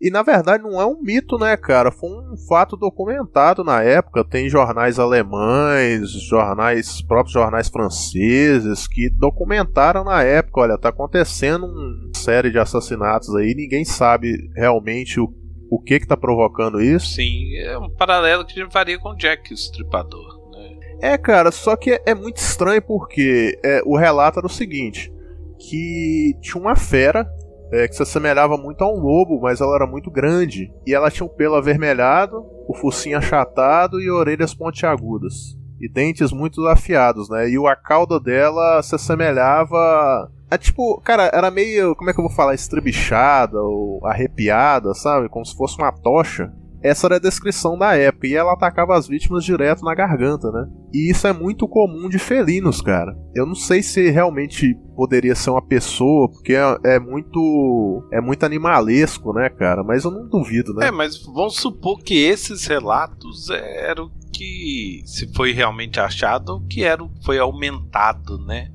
E 0.00 0.10
na 0.10 0.22
verdade 0.22 0.62
não 0.62 0.80
é 0.80 0.84
um 0.84 1.00
mito, 1.00 1.38
né, 1.38 1.56
cara? 1.56 1.90
Foi 1.90 2.10
um 2.10 2.36
fato 2.48 2.76
documentado 2.76 3.64
na 3.64 3.82
época. 3.82 4.24
Tem 4.24 4.48
jornais 4.48 4.98
alemães, 4.98 6.10
jornais, 6.10 7.00
próprios 7.00 7.32
jornais 7.32 7.68
franceses 7.68 8.86
que 8.86 9.08
documentaram 9.08 10.04
na 10.04 10.22
época. 10.22 10.60
Olha, 10.60 10.78
tá 10.78 10.90
acontecendo 10.90 11.64
uma 11.66 12.10
série 12.14 12.50
de 12.50 12.58
assassinatos 12.58 13.34
aí, 13.36 13.54
ninguém 13.54 13.84
sabe 13.84 14.50
realmente 14.54 15.18
o, 15.18 15.32
o 15.70 15.80
que 15.80 15.98
que 15.98 16.06
tá 16.06 16.16
provocando 16.16 16.80
isso. 16.80 17.14
Sim, 17.14 17.56
é 17.56 17.78
um 17.78 17.88
paralelo 17.88 18.44
que 18.44 18.60
a 18.60 18.64
gente 18.64 18.72
faria 18.72 18.98
com 18.98 19.14
Jack 19.14 19.50
o 19.50 19.54
Estripador. 19.54 20.50
Né? 20.50 21.12
É, 21.12 21.18
cara, 21.18 21.50
só 21.50 21.74
que 21.74 21.98
é 22.04 22.14
muito 22.14 22.36
estranho 22.36 22.82
porque 22.82 23.58
é, 23.64 23.80
o 23.86 23.96
relato 23.96 24.40
era 24.40 24.46
o 24.46 24.50
seguinte: 24.50 25.10
que 25.58 26.36
tinha 26.42 26.60
uma 26.60 26.76
fera 26.76 27.26
é, 27.70 27.88
que 27.88 27.96
se 27.96 28.02
assemelhava 28.02 28.56
muito 28.56 28.82
a 28.82 28.92
um 28.92 28.98
lobo, 28.98 29.40
mas 29.40 29.60
ela 29.60 29.74
era 29.74 29.86
muito 29.86 30.10
grande. 30.10 30.72
E 30.86 30.94
ela 30.94 31.10
tinha 31.10 31.26
o 31.26 31.30
pelo 31.30 31.56
avermelhado, 31.56 32.44
o 32.68 32.74
focinho 32.74 33.18
achatado 33.18 34.00
e 34.00 34.10
orelhas 34.10 34.54
pontiagudas. 34.54 35.56
E 35.80 35.88
dentes 35.88 36.32
muito 36.32 36.66
afiados, 36.66 37.28
né? 37.28 37.48
E 37.50 37.56
a 37.66 37.76
cauda 37.76 38.18
dela 38.18 38.82
se 38.82 38.94
assemelhava. 38.94 40.30
É 40.50 40.56
tipo, 40.56 41.00
cara, 41.02 41.30
era 41.32 41.50
meio. 41.50 41.94
Como 41.94 42.08
é 42.08 42.14
que 42.14 42.20
eu 42.20 42.24
vou 42.26 42.32
falar? 42.32 42.54
Estribichada 42.54 43.60
ou 43.60 44.04
arrepiada, 44.06 44.94
sabe? 44.94 45.28
Como 45.28 45.44
se 45.44 45.54
fosse 45.54 45.76
uma 45.76 45.92
tocha. 45.92 46.50
Essa 46.88 47.06
era 47.08 47.16
a 47.16 47.20
descrição 47.20 47.76
da 47.78 47.96
época, 47.96 48.26
e 48.26 48.34
ela 48.34 48.52
atacava 48.52 48.96
as 48.96 49.08
vítimas 49.08 49.44
direto 49.44 49.84
na 49.84 49.94
garganta, 49.94 50.50
né? 50.50 50.66
E 50.94 51.10
isso 51.10 51.26
é 51.26 51.32
muito 51.32 51.66
comum 51.68 52.08
de 52.08 52.18
felinos, 52.18 52.80
cara. 52.80 53.16
Eu 53.34 53.44
não 53.46 53.54
sei 53.54 53.82
se 53.82 54.08
realmente 54.10 54.74
poderia 54.94 55.34
ser 55.34 55.50
uma 55.50 55.60
pessoa, 55.66 56.30
porque 56.30 56.54
é, 56.54 56.78
é 56.84 56.98
muito. 57.00 58.06
é 58.12 58.20
muito 58.20 58.44
animalesco, 58.44 59.32
né, 59.32 59.48
cara? 59.50 59.82
Mas 59.82 60.04
eu 60.04 60.10
não 60.10 60.28
duvido, 60.28 60.72
né? 60.74 60.88
É, 60.88 60.90
mas 60.90 61.22
vamos 61.24 61.56
supor 61.56 61.98
que 62.02 62.14
esses 62.24 62.66
relatos 62.66 63.50
eram 63.50 64.10
que 64.32 65.02
se 65.06 65.32
foi 65.34 65.52
realmente 65.52 65.98
achado 65.98 66.62
que 66.68 66.84
era 66.84 67.02
foi 67.24 67.38
aumentado, 67.38 68.38
né? 68.44 68.70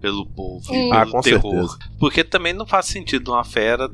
Pelo 0.00 0.26
povo, 0.26 0.60
Hum. 0.70 0.90
pelo 0.90 0.92
Ah, 0.92 1.06
com 1.06 1.20
terror. 1.20 1.52
certeza. 1.52 1.78
Porque 1.98 2.22
também 2.22 2.52
não 2.52 2.66
faz 2.66 2.86
sentido 2.86 3.32
uma 3.32 3.42
fera 3.44 3.88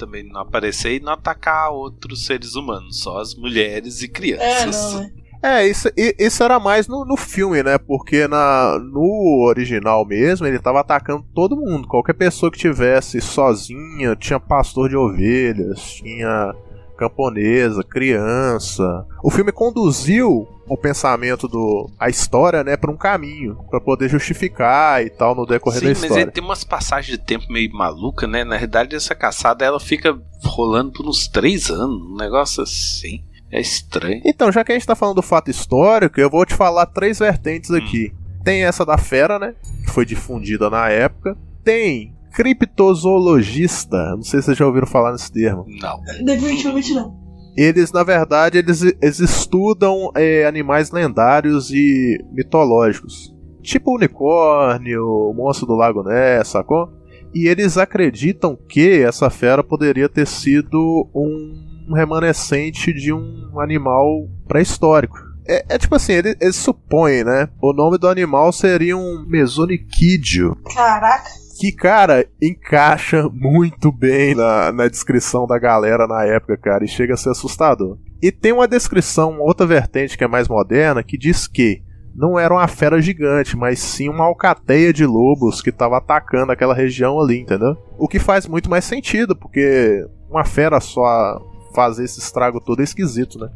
também 0.00 0.22
não 0.24 0.40
aparecer 0.40 0.96
e 0.96 1.00
não 1.00 1.12
atacar 1.12 1.70
outros 1.70 2.24
seres 2.24 2.54
humanos, 2.54 3.00
só 3.00 3.18
as 3.18 3.34
mulheres 3.34 4.00
e 4.00 4.06
É, 4.06 4.08
crianças. 4.08 4.94
não, 4.94 5.02
é. 5.02 5.10
É, 5.42 5.66
isso, 5.66 5.88
isso 5.96 6.42
era 6.42 6.60
mais 6.60 6.86
no, 6.86 7.02
no 7.06 7.16
filme, 7.16 7.62
né? 7.62 7.78
Porque 7.78 8.28
na, 8.28 8.78
no 8.78 9.42
original 9.48 10.04
mesmo, 10.04 10.46
ele 10.46 10.58
tava 10.58 10.80
atacando 10.80 11.24
todo 11.34 11.56
mundo. 11.56 11.88
Qualquer 11.88 12.12
pessoa 12.12 12.52
que 12.52 12.58
tivesse 12.58 13.22
sozinha, 13.22 14.14
tinha 14.16 14.38
pastor 14.38 14.90
de 14.90 14.96
ovelhas, 14.98 15.94
tinha 15.94 16.54
camponesa, 16.94 17.82
criança. 17.82 19.06
O 19.24 19.30
filme 19.30 19.50
conduziu 19.50 20.46
o 20.70 20.76
pensamento 20.76 21.48
do 21.48 21.90
a 21.98 22.08
história, 22.08 22.62
né, 22.62 22.76
para 22.76 22.92
um 22.92 22.96
caminho, 22.96 23.56
pra 23.68 23.80
poder 23.80 24.08
justificar 24.08 25.04
e 25.04 25.10
tal 25.10 25.34
no 25.34 25.44
decorrer 25.44 25.80
Sim, 25.80 25.86
da 25.86 25.90
mas 25.90 26.02
história. 26.04 26.22
ele 26.22 26.30
tem 26.30 26.44
umas 26.44 26.62
passagens 26.62 27.18
de 27.18 27.24
tempo 27.24 27.52
meio 27.52 27.72
maluca, 27.72 28.26
né? 28.28 28.44
Na 28.44 28.56
realidade, 28.56 28.94
essa 28.94 29.14
caçada 29.14 29.64
ela 29.64 29.80
fica 29.80 30.16
rolando 30.44 30.92
por 30.92 31.08
uns 31.08 31.26
três 31.26 31.68
anos, 31.70 32.12
um 32.12 32.16
negócio 32.16 32.62
assim. 32.62 33.24
É 33.50 33.60
estranho. 33.60 34.22
Então, 34.24 34.52
já 34.52 34.62
que 34.62 34.70
a 34.70 34.76
gente 34.76 34.86
tá 34.86 34.94
falando 34.94 35.16
do 35.16 35.22
fato 35.22 35.50
histórico, 35.50 36.20
eu 36.20 36.30
vou 36.30 36.46
te 36.46 36.54
falar 36.54 36.86
três 36.86 37.18
vertentes 37.18 37.72
aqui. 37.72 38.14
Tem 38.44 38.64
essa 38.64 38.86
da 38.86 38.96
fera, 38.96 39.40
né? 39.40 39.56
Que 39.84 39.90
foi 39.90 40.06
difundida 40.06 40.70
na 40.70 40.88
época. 40.88 41.36
Tem 41.64 42.14
criptozoologista. 42.32 44.14
Não 44.14 44.22
sei 44.22 44.40
se 44.40 44.46
vocês 44.46 44.58
já 44.58 44.66
ouviram 44.66 44.86
falar 44.86 45.10
nesse 45.10 45.32
termo. 45.32 45.66
Não. 45.66 46.00
Definitivamente 46.24 46.94
não. 46.94 47.19
Eles, 47.60 47.92
na 47.92 48.02
verdade, 48.02 48.56
eles, 48.56 48.80
eles 48.80 49.18
estudam 49.20 50.10
é, 50.14 50.46
animais 50.46 50.90
lendários 50.90 51.70
e 51.70 52.18
mitológicos. 52.32 53.36
Tipo 53.60 53.96
unicórnio, 53.96 55.30
monstro 55.36 55.66
do 55.66 55.74
Lago 55.74 56.02
Ness, 56.02 56.48
sacou? 56.48 56.90
E 57.34 57.46
eles 57.46 57.76
acreditam 57.76 58.56
que 58.56 59.02
essa 59.02 59.28
fera 59.28 59.62
poderia 59.62 60.08
ter 60.08 60.26
sido 60.26 61.06
um 61.14 61.92
remanescente 61.94 62.94
de 62.94 63.12
um 63.12 63.60
animal 63.60 64.26
pré-histórico. 64.48 65.18
É, 65.46 65.74
é 65.74 65.78
tipo 65.78 65.94
assim, 65.94 66.14
eles, 66.14 66.36
eles 66.40 66.56
supõem, 66.56 67.24
né? 67.24 67.46
O 67.60 67.74
nome 67.74 67.98
do 67.98 68.08
animal 68.08 68.52
seria 68.52 68.96
um 68.96 69.26
mesoniquídeo. 69.28 70.56
Caraca. 70.74 71.28
Que, 71.60 71.72
cara, 71.72 72.26
encaixa 72.40 73.28
muito 73.30 73.92
bem 73.92 74.34
na, 74.34 74.72
na 74.72 74.88
descrição 74.88 75.46
da 75.46 75.58
galera 75.58 76.06
na 76.06 76.24
época, 76.24 76.56
cara, 76.56 76.82
e 76.82 76.88
chega 76.88 77.12
a 77.12 77.16
ser 77.18 77.28
assustador. 77.28 77.98
E 78.22 78.32
tem 78.32 78.50
uma 78.50 78.66
descrição, 78.66 79.38
outra 79.38 79.66
vertente 79.66 80.16
que 80.16 80.24
é 80.24 80.26
mais 80.26 80.48
moderna, 80.48 81.02
que 81.02 81.18
diz 81.18 81.46
que 81.46 81.82
não 82.14 82.38
era 82.38 82.54
uma 82.54 82.66
fera 82.66 82.98
gigante, 82.98 83.58
mas 83.58 83.78
sim 83.78 84.08
uma 84.08 84.24
alcateia 84.24 84.90
de 84.90 85.04
lobos 85.04 85.60
que 85.60 85.68
estava 85.68 85.98
atacando 85.98 86.50
aquela 86.50 86.74
região 86.74 87.20
ali, 87.20 87.40
entendeu? 87.40 87.76
O 87.98 88.08
que 88.08 88.18
faz 88.18 88.46
muito 88.46 88.70
mais 88.70 88.86
sentido, 88.86 89.36
porque 89.36 90.02
uma 90.30 90.46
fera 90.46 90.80
só 90.80 91.38
fazer 91.74 92.04
esse 92.04 92.20
estrago 92.20 92.58
todo 92.58 92.80
é 92.80 92.84
esquisito, 92.84 93.38
né? 93.38 93.50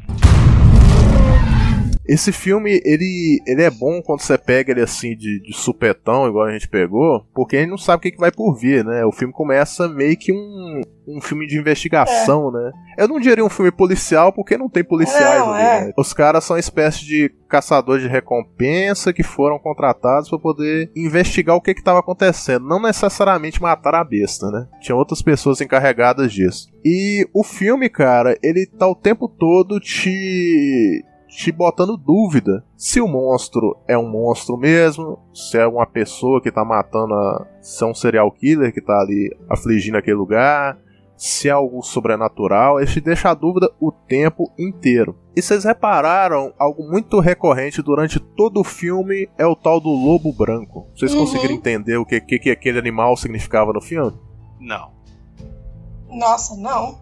Esse 2.06 2.32
filme, 2.32 2.80
ele, 2.84 3.40
ele 3.46 3.62
é 3.62 3.70
bom 3.70 4.02
quando 4.02 4.20
você 4.20 4.36
pega 4.36 4.72
ele 4.72 4.82
assim 4.82 5.16
de, 5.16 5.40
de 5.40 5.56
supetão, 5.56 6.28
igual 6.28 6.46
a 6.46 6.52
gente 6.52 6.68
pegou, 6.68 7.26
porque 7.34 7.56
a 7.56 7.60
gente 7.60 7.70
não 7.70 7.78
sabe 7.78 7.98
o 7.98 8.00
que, 8.00 8.12
que 8.12 8.20
vai 8.20 8.30
por 8.30 8.54
vir, 8.54 8.84
né? 8.84 9.04
O 9.04 9.12
filme 9.12 9.32
começa 9.32 9.88
meio 9.88 10.16
que 10.16 10.32
um, 10.32 10.82
um 11.08 11.20
filme 11.20 11.46
de 11.46 11.58
investigação, 11.58 12.50
né? 12.50 12.72
Eu 12.98 13.08
não 13.08 13.18
diria 13.18 13.44
um 13.44 13.50
filme 13.50 13.70
policial, 13.70 14.32
porque 14.32 14.58
não 14.58 14.68
tem 14.68 14.84
policiais 14.84 15.40
Não, 15.40 15.52
ali, 15.52 15.62
é. 15.62 15.86
né? 15.86 15.92
Os 15.96 16.12
caras 16.12 16.44
são 16.44 16.54
uma 16.54 16.60
espécie 16.60 17.04
de 17.04 17.32
caçadores 17.48 18.02
de 18.02 18.08
recompensa 18.08 19.12
que 19.12 19.22
foram 19.22 19.58
contratados 19.58 20.28
para 20.28 20.38
poder 20.38 20.90
investigar 20.94 21.56
o 21.56 21.60
que 21.60 21.70
estava 21.70 22.00
acontecendo. 22.00 22.66
Não 22.66 22.80
necessariamente 22.82 23.62
matar 23.62 23.94
a 23.94 24.04
besta, 24.04 24.50
né? 24.50 24.66
Tinha 24.80 24.96
outras 24.96 25.22
pessoas 25.22 25.60
encarregadas 25.60 26.32
disso. 26.32 26.68
E 26.84 27.26
o 27.32 27.42
filme, 27.42 27.88
cara, 27.88 28.36
ele 28.42 28.66
tá 28.66 28.86
o 28.86 28.94
tempo 28.94 29.28
todo 29.28 29.80
te 29.80 31.02
te 31.36 31.50
botando 31.50 31.96
dúvida 31.96 32.64
se 32.76 33.00
o 33.00 33.08
monstro 33.08 33.76
é 33.88 33.98
um 33.98 34.08
monstro 34.08 34.56
mesmo, 34.56 35.18
se 35.34 35.58
é 35.58 35.66
uma 35.66 35.84
pessoa 35.86 36.40
que 36.40 36.50
tá 36.52 36.64
matando, 36.64 37.12
a, 37.12 37.46
se 37.60 37.82
é 37.82 37.86
um 37.86 37.94
serial 37.94 38.30
killer 38.30 38.72
que 38.72 38.80
tá 38.80 39.00
ali 39.00 39.36
afligindo 39.50 39.98
aquele 39.98 40.16
lugar, 40.16 40.78
se 41.16 41.48
é 41.48 41.52
algo 41.52 41.82
sobrenatural, 41.82 42.78
ele 42.78 42.90
te 42.90 43.00
deixa 43.00 43.30
a 43.30 43.34
dúvida 43.34 43.70
o 43.80 43.90
tempo 43.90 44.50
inteiro. 44.58 45.16
E 45.36 45.42
vocês 45.42 45.64
repararam 45.64 46.52
algo 46.58 46.88
muito 46.88 47.18
recorrente 47.18 47.82
durante 47.82 48.20
todo 48.20 48.60
o 48.60 48.64
filme 48.64 49.28
é 49.36 49.44
o 49.46 49.56
tal 49.56 49.80
do 49.80 49.90
lobo 49.90 50.32
branco. 50.32 50.86
Vocês 50.94 51.12
Uhum. 51.14 51.20
conseguiram 51.20 51.54
entender 51.54 51.96
o 51.96 52.04
que, 52.06 52.20
que, 52.20 52.38
que 52.38 52.50
aquele 52.50 52.78
animal 52.78 53.16
significava 53.16 53.72
no 53.72 53.80
filme? 53.80 54.12
Não. 54.60 54.92
Nossa, 56.08 56.56
não. 56.56 56.98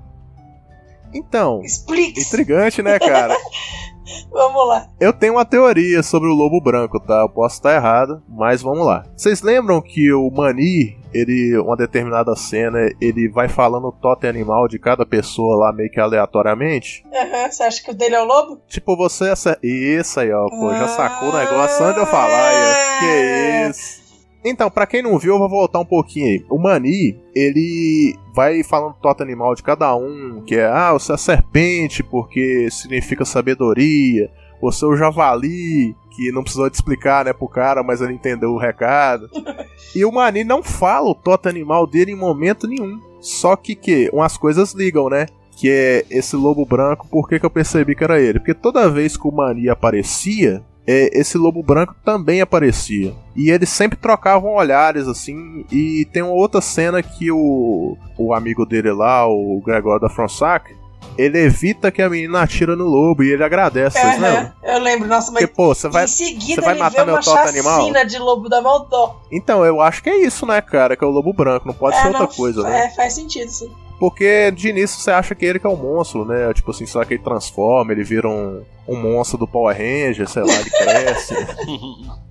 Então, 1.15 1.61
Explique. 1.63 2.21
intrigante, 2.21 2.83
né, 2.83 2.99
cara? 2.99 3.37
Vamos 4.31 4.69
lá. 4.69 4.87
Eu 5.01 5.13
tenho 5.13 5.35
uma 5.35 5.45
teoria 5.45 6.03
sobre 6.03 6.29
o 6.29 6.35
lobo 6.35 6.61
branco, 6.61 6.99
tá? 7.01 7.21
Eu 7.21 7.29
posso 7.29 7.57
estar 7.57 7.75
errado, 7.75 8.23
mas 8.29 8.63
vamos 8.63 8.87
lá. 8.87 9.05
Vocês 9.17 9.43
lembram 9.43 9.81
que 9.81 10.13
o 10.13 10.31
Mani, 10.31 10.99
ele, 11.13 11.57
uma 11.59 11.77
determinada 11.77 12.35
cena, 12.35 12.79
ele 13.01 13.29
vai 13.29 13.49
falando 13.49 13.89
o 13.89 13.93
totem 13.93 14.29
animal 14.31 14.67
de 14.69 14.79
cada 14.79 15.07
pessoa 15.07 15.57
lá 15.57 15.73
meio 15.73 15.91
que 15.91 16.01
aleatoriamente? 16.01 17.05
Aham, 17.13 17.51
Você 17.51 17.63
acha 17.63 17.83
que 17.83 17.91
o 17.91 17.95
dele 17.95 18.15
é 18.15 18.21
o 18.21 18.25
lobo? 18.25 18.61
Tipo, 18.69 18.97
você 18.97 19.31
acer... 19.31 19.59
Isso 19.63 20.19
aí, 20.21 20.33
ó, 20.33 20.49
pô, 20.49 20.73
já 20.75 20.89
sacou 20.89 21.29
o 21.31 21.37
negócio 21.37 21.85
antes 21.85 21.95
de 21.95 22.01
eu 22.01 22.07
falar, 22.07 22.53
é. 22.53 23.01
Que 23.01 23.71
isso? 23.71 24.02
Então, 24.45 24.71
pra 24.71 24.87
quem 24.87 25.03
não 25.03 25.19
viu, 25.19 25.35
eu 25.35 25.39
vou 25.39 25.49
voltar 25.49 25.79
um 25.79 25.85
pouquinho 25.85 26.27
aí. 26.27 26.45
O 26.51 26.59
Mani, 26.59 27.17
ele 27.35 28.17
vai 28.35 28.63
falando 28.65 28.97
totem 29.01 29.27
animal 29.27 29.55
de 29.55 29.63
cada 29.63 29.95
um, 29.95 30.43
que 30.45 30.57
é, 30.57 30.67
ah, 30.67 30.93
você 30.93 31.13
é 31.13 31.17
serpente 31.17 32.03
porque 32.03 32.69
significa 32.71 33.25
sabedoria, 33.25 34.31
você 34.61 34.85
é 34.85 34.89
o 34.89 34.97
javali, 34.97 35.95
que 36.11 36.31
não 36.33 36.43
precisou 36.43 36.69
de 36.69 36.77
explicar, 36.77 37.25
né, 37.25 37.33
pro 37.33 37.49
cara, 37.49 37.83
mas 37.83 38.01
ele 38.01 38.15
entendeu 38.15 38.51
o 38.51 38.59
recado. 38.59 39.29
e 39.95 40.05
o 40.05 40.13
Mani 40.13 40.45
não 40.45 40.63
fala 40.63 41.11
o 41.11 41.15
totem 41.15 41.51
animal 41.51 41.87
dele 41.87 42.13
em 42.13 42.17
momento 42.17 42.67
nenhum. 42.67 43.01
Só 43.21 43.55
que 43.55 43.75
que 43.75 44.11
umas 44.13 44.37
coisas 44.37 44.73
ligam, 44.75 45.09
né? 45.09 45.27
Que 45.57 45.71
é 45.71 46.05
esse 46.11 46.35
lobo 46.35 46.67
branco, 46.67 47.07
por 47.09 47.29
que, 47.29 47.39
que 47.39 47.47
eu 47.47 47.51
percebi 47.51 47.95
que 47.95 48.03
era 48.03 48.21
ele? 48.21 48.41
Porque 48.41 48.55
toda 48.55 48.91
vez 48.91 49.17
que 49.17 49.29
o 49.29 49.33
Mani 49.33 49.69
aparecia, 49.69 50.63
é, 50.87 51.19
esse 51.19 51.39
lobo 51.39 51.63
branco 51.63 51.95
também 52.05 52.41
aparecia. 52.41 53.15
E 53.37 53.51
eles 53.51 53.69
sempre 53.69 53.99
trocavam 53.99 54.55
olhares, 54.55 55.07
assim. 55.07 55.65
E 55.71 56.07
tem 56.13 56.23
uma 56.23 56.33
outra 56.33 56.61
cena 56.61 57.03
que 57.03 57.31
o, 57.31 57.97
o 58.19 58.35
amigo 58.35 58.67
dele 58.67 58.93
lá, 58.93 59.27
o 59.27 59.61
Gregor 59.65 60.01
da 60.01 60.09
Fronsac, 60.09 60.75
ele 61.17 61.39
evita 61.39 61.91
que 61.91 62.01
a 62.01 62.09
menina 62.09 62.43
atira 62.43 62.75
no 62.75 62.85
lobo 62.85 63.23
e 63.23 63.31
ele 63.31 63.45
agradece, 63.45 63.99
vocês 63.99 64.19
lembram? 64.19 64.41
Aham, 64.43 64.53
Eu 64.63 64.79
lembro, 64.81 65.09
nossa, 65.09 65.31
mas 65.31 65.43
Porque, 65.43 65.55
pô, 65.55 65.75
você 65.75 65.89
vai. 65.89 66.05
em 66.05 66.09
seguida 66.09 66.55
você 66.55 66.61
vai 66.63 66.75
ele 66.75 66.81
matar 66.83 67.01
vê 67.01 67.05
meu 67.05 67.15
uma 67.17 67.23
chacina 67.23 67.49
animal? 67.49 68.07
de 68.07 68.19
lobo 68.19 68.49
da 68.49 68.63
Maldó. 68.63 69.21
Então, 69.31 69.65
eu 69.65 69.81
acho 69.81 70.03
que 70.03 70.09
é 70.11 70.17
isso, 70.25 70.47
né, 70.47 70.61
cara? 70.61 70.97
Que 70.97 71.05
é 71.05 71.07
o 71.07 71.11
lobo 71.11 71.33
branco, 71.33 71.67
não 71.67 71.75
pode 71.75 72.01
ser 72.01 72.09
outra 72.09 72.27
coisa, 72.27 72.63
né? 72.63 72.87
É, 72.87 72.91
faz 72.91 73.13
sentido, 73.15 73.49
sim. 73.51 73.71
Porque 73.99 74.51
de 74.51 74.69
início 74.69 75.01
você 75.01 75.11
acha 75.13 75.35
que 75.35 75.45
ele 75.45 75.59
que 75.61 75.67
é 75.67 75.71
o 75.71 75.77
monstro, 75.77 76.25
né? 76.25 76.53
Tipo 76.53 76.71
assim, 76.73 76.85
será 76.87 77.05
que 77.05 77.15
ele 77.15 77.23
transforma, 77.23 77.93
ele 77.93 78.03
vira 78.03 78.29
um, 78.29 78.65
um 78.89 78.97
monstro 79.01 79.39
do 79.39 79.47
Power 79.47 79.77
Ranger, 79.77 80.29
sei 80.29 80.43
lá, 80.43 80.55
ele 80.55 80.71
cresce. 80.71 81.35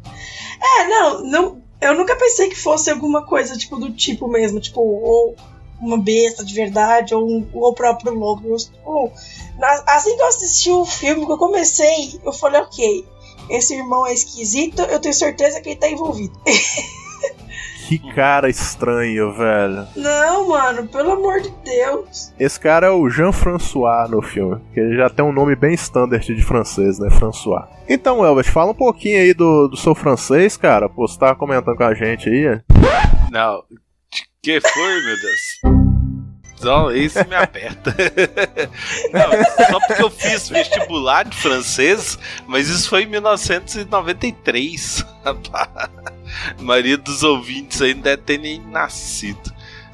É, 0.64 0.88
não, 0.88 1.24
não, 1.24 1.62
eu 1.82 1.96
nunca 1.96 2.16
pensei 2.16 2.48
que 2.48 2.56
fosse 2.56 2.90
alguma 2.92 3.26
coisa, 3.26 3.58
tipo, 3.58 3.78
do 3.78 3.92
tipo 3.92 4.28
mesmo, 4.28 4.60
tipo, 4.60 4.80
ou 4.80 5.36
uma 5.80 5.98
besta 5.98 6.46
de 6.46 6.54
verdade, 6.54 7.16
ou, 7.16 7.28
um- 7.28 7.50
ou 7.52 7.70
o 7.72 7.74
próprio 7.74 8.14
lobo. 8.14 8.56
Tipo, 8.56 9.12
na- 9.58 9.84
assim 9.88 10.16
que 10.16 10.22
eu 10.22 10.28
assisti 10.28 10.70
o 10.70 10.86
filme, 10.86 11.26
que 11.26 11.32
eu 11.32 11.38
comecei, 11.40 12.20
eu 12.24 12.32
falei, 12.32 12.62
ok, 12.62 13.04
esse 13.50 13.74
irmão 13.76 14.06
é 14.06 14.14
esquisito, 14.14 14.84
eu 14.84 15.00
tenho 15.00 15.16
certeza 15.16 15.60
que 15.62 15.70
ele 15.70 15.80
tá 15.80 15.90
envolvido. 15.90 16.40
Que 17.92 18.00
cara 18.14 18.50
estranho, 18.50 19.34
velho. 19.34 19.86
Não, 19.98 20.48
mano, 20.48 20.88
pelo 20.88 21.12
amor 21.12 21.42
de 21.42 21.50
Deus. 21.62 22.34
Esse 22.40 22.58
cara 22.58 22.88
é 22.88 22.90
o 22.90 23.10
Jean-François 23.10 24.10
no 24.10 24.22
filme, 24.22 24.62
que 24.74 24.80
ele 24.80 24.96
já 24.96 25.10
tem 25.10 25.26
um 25.26 25.34
nome 25.34 25.58
bem 25.58 25.74
standard 25.74 26.26
de 26.26 26.42
francês, 26.42 27.00
né? 27.00 27.10
François. 27.10 27.66
Então, 27.90 28.24
Elvis, 28.24 28.48
fala 28.48 28.72
um 28.72 28.76
pouquinho 28.76 29.20
aí 29.20 29.34
do, 29.34 29.68
do 29.68 29.76
seu 29.76 29.94
francês, 29.94 30.56
cara. 30.56 30.88
Pô, 30.88 31.06
você 31.06 31.20
tava 31.20 31.36
comentando 31.36 31.76
com 31.76 31.84
a 31.84 31.94
gente 31.94 32.30
aí. 32.30 32.62
Não. 33.30 33.62
Que 34.42 34.62
foi, 34.62 35.02
meu 35.02 35.18
Deus? 35.20 35.60
Não, 36.64 36.96
isso 36.96 37.20
me 37.28 37.36
aperta. 37.36 37.94
Não, 39.12 39.32
só 39.68 39.80
porque 39.86 40.02
eu 40.02 40.10
fiz 40.10 40.48
vestibular 40.48 41.26
de 41.26 41.36
francês, 41.36 42.18
mas 42.48 42.70
isso 42.70 42.88
foi 42.88 43.04
em 43.04 43.08
1993. 43.08 45.06
A 46.58 46.62
maioria 46.62 46.98
dos 46.98 47.24
ouvintes 47.24 47.82
ainda 47.82 48.02
deve 48.02 48.22
ter 48.24 48.38
nem 48.38 48.60
nascido. 48.60 49.52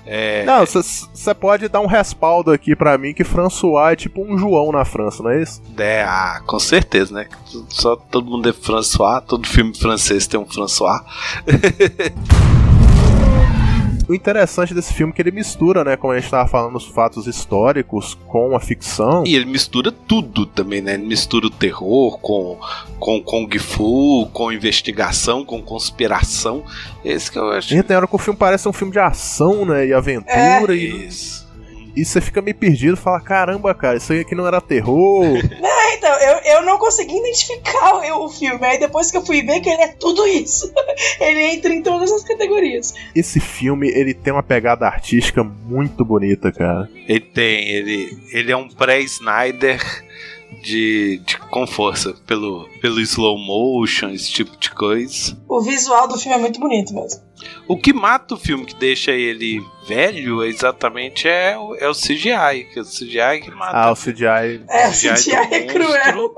É, 0.09 0.45
Não, 0.45 0.65
você 0.65 1.33
pode 1.33 1.67
dar 1.67 1.81
um 1.81 1.85
respaldo 1.85 2.49
aqui 2.49 2.73
pra 2.77 2.97
mim 2.97 3.13
que 3.13 3.25
François 3.25 3.91
é 3.91 3.95
tipo 3.97 4.23
um 4.23 4.37
João 4.37 4.71
na 4.71 4.85
França, 4.85 5.21
não 5.21 5.31
é 5.31 5.41
isso? 5.41 5.61
É, 5.77 6.03
ah, 6.03 6.41
com 6.45 6.57
certeza, 6.57 7.13
né? 7.13 7.27
Só 7.67 7.97
todo 7.97 8.31
mundo 8.31 8.47
é 8.47 8.53
François, 8.53 9.21
todo 9.27 9.45
filme 9.45 9.75
francês 9.77 10.25
tem 10.25 10.39
um 10.39 10.45
François. 10.45 11.01
O 14.07 14.13
interessante 14.13 14.73
desse 14.73 14.93
filme 14.93 15.11
é 15.11 15.15
que 15.15 15.21
ele 15.21 15.31
mistura, 15.31 15.83
né, 15.83 15.97
como 15.97 16.13
a 16.13 16.19
gente 16.19 16.29
tava 16.31 16.47
falando, 16.47 16.75
os 16.75 16.85
fatos 16.85 17.27
históricos 17.27 18.17
com 18.27 18.55
a 18.55 18.59
ficção. 18.59 19.23
E 19.25 19.35
ele 19.35 19.45
mistura 19.45 19.91
tudo 19.91 20.45
também, 20.45 20.81
né? 20.81 20.93
Ele 20.93 21.05
mistura 21.05 21.47
o 21.47 21.49
terror 21.49 22.17
com, 22.19 22.57
com 22.99 23.21
Kung 23.21 23.59
Fu, 23.59 24.29
com 24.31 24.51
investigação, 24.51 25.43
com 25.43 25.61
conspiração. 25.61 26.63
Esse 27.03 27.31
que 27.31 27.37
eu 27.37 27.49
acho. 27.49 27.73
E 27.73 27.83
tem 27.83 27.97
hora 27.97 28.07
que 28.07 28.15
o 28.15 28.19
filme 28.19 28.39
parece 28.39 28.67
um 28.67 28.73
filme 28.73 28.93
de 28.93 28.99
ação, 28.99 29.65
né, 29.65 29.87
e 29.87 29.93
aventura, 29.93 30.73
e, 30.73 31.07
Isso. 31.07 31.46
E 31.97 32.05
você 32.05 32.21
fica 32.21 32.43
meio 32.43 32.55
perdido, 32.55 32.95
fala, 32.95 33.19
caramba, 33.19 33.73
cara, 33.73 33.97
isso 33.97 34.13
aí 34.13 34.19
aqui 34.19 34.35
não 34.35 34.45
era 34.45 34.61
terror. 34.61 35.37
É, 35.87 35.95
então, 35.95 36.11
eu, 36.19 36.37
eu 36.55 36.61
não 36.63 36.77
consegui 36.77 37.17
identificar 37.17 37.95
o, 37.95 38.25
o 38.25 38.29
filme. 38.29 38.63
Aí 38.65 38.77
depois 38.77 39.09
que 39.09 39.15
eu 39.15 39.25
fui 39.25 39.41
ver 39.41 39.61
que 39.61 39.69
ele 39.69 39.81
é 39.81 39.87
tudo 39.87 40.27
isso. 40.27 40.69
ele 41.21 41.41
entra 41.43 41.73
em 41.73 41.81
todas 41.81 42.11
as 42.11 42.23
categorias. 42.23 42.93
Esse 43.15 43.39
filme, 43.39 43.87
ele 43.87 44.13
tem 44.13 44.33
uma 44.33 44.43
pegada 44.43 44.85
artística 44.85 45.43
muito 45.43 46.03
bonita, 46.03 46.51
cara. 46.51 46.89
Ele 47.07 47.21
tem, 47.21 47.69
ele, 47.69 48.17
ele 48.33 48.51
é 48.51 48.57
um 48.57 48.67
pré-Snyder 48.67 49.81
de, 50.61 51.21
de 51.25 51.37
com 51.49 51.65
força, 51.65 52.13
pelo, 52.25 52.67
pelo 52.81 52.99
slow 52.99 53.37
motion, 53.37 54.09
esse 54.09 54.31
tipo 54.31 54.57
de 54.57 54.71
coisa. 54.71 55.37
O 55.47 55.61
visual 55.61 56.07
do 56.07 56.17
filme 56.17 56.37
é 56.37 56.39
muito 56.39 56.59
bonito 56.59 56.93
mesmo. 56.93 57.26
O 57.67 57.77
que 57.77 57.93
mata 57.93 58.33
o 58.33 58.37
filme, 58.37 58.65
que 58.65 58.75
deixa 58.75 59.11
ele 59.11 59.61
velho, 59.87 60.43
exatamente 60.43 61.27
é 61.27 61.57
o, 61.57 61.75
é 61.75 61.87
o 61.87 61.93
CGI, 61.93 62.67
que 62.71 62.79
é 62.79 62.81
o 62.81 62.85
CGI 62.85 63.41
que 63.41 63.51
mata. 63.51 63.77
Ah, 63.77 63.91
o 63.91 63.95
CGI. 63.95 64.63
É, 64.69 64.87
o 64.87 64.91
CGI 64.91 65.13
CGI 65.13 65.35
é 65.35 65.41
monstro. 65.41 65.67
cruel. 65.67 66.33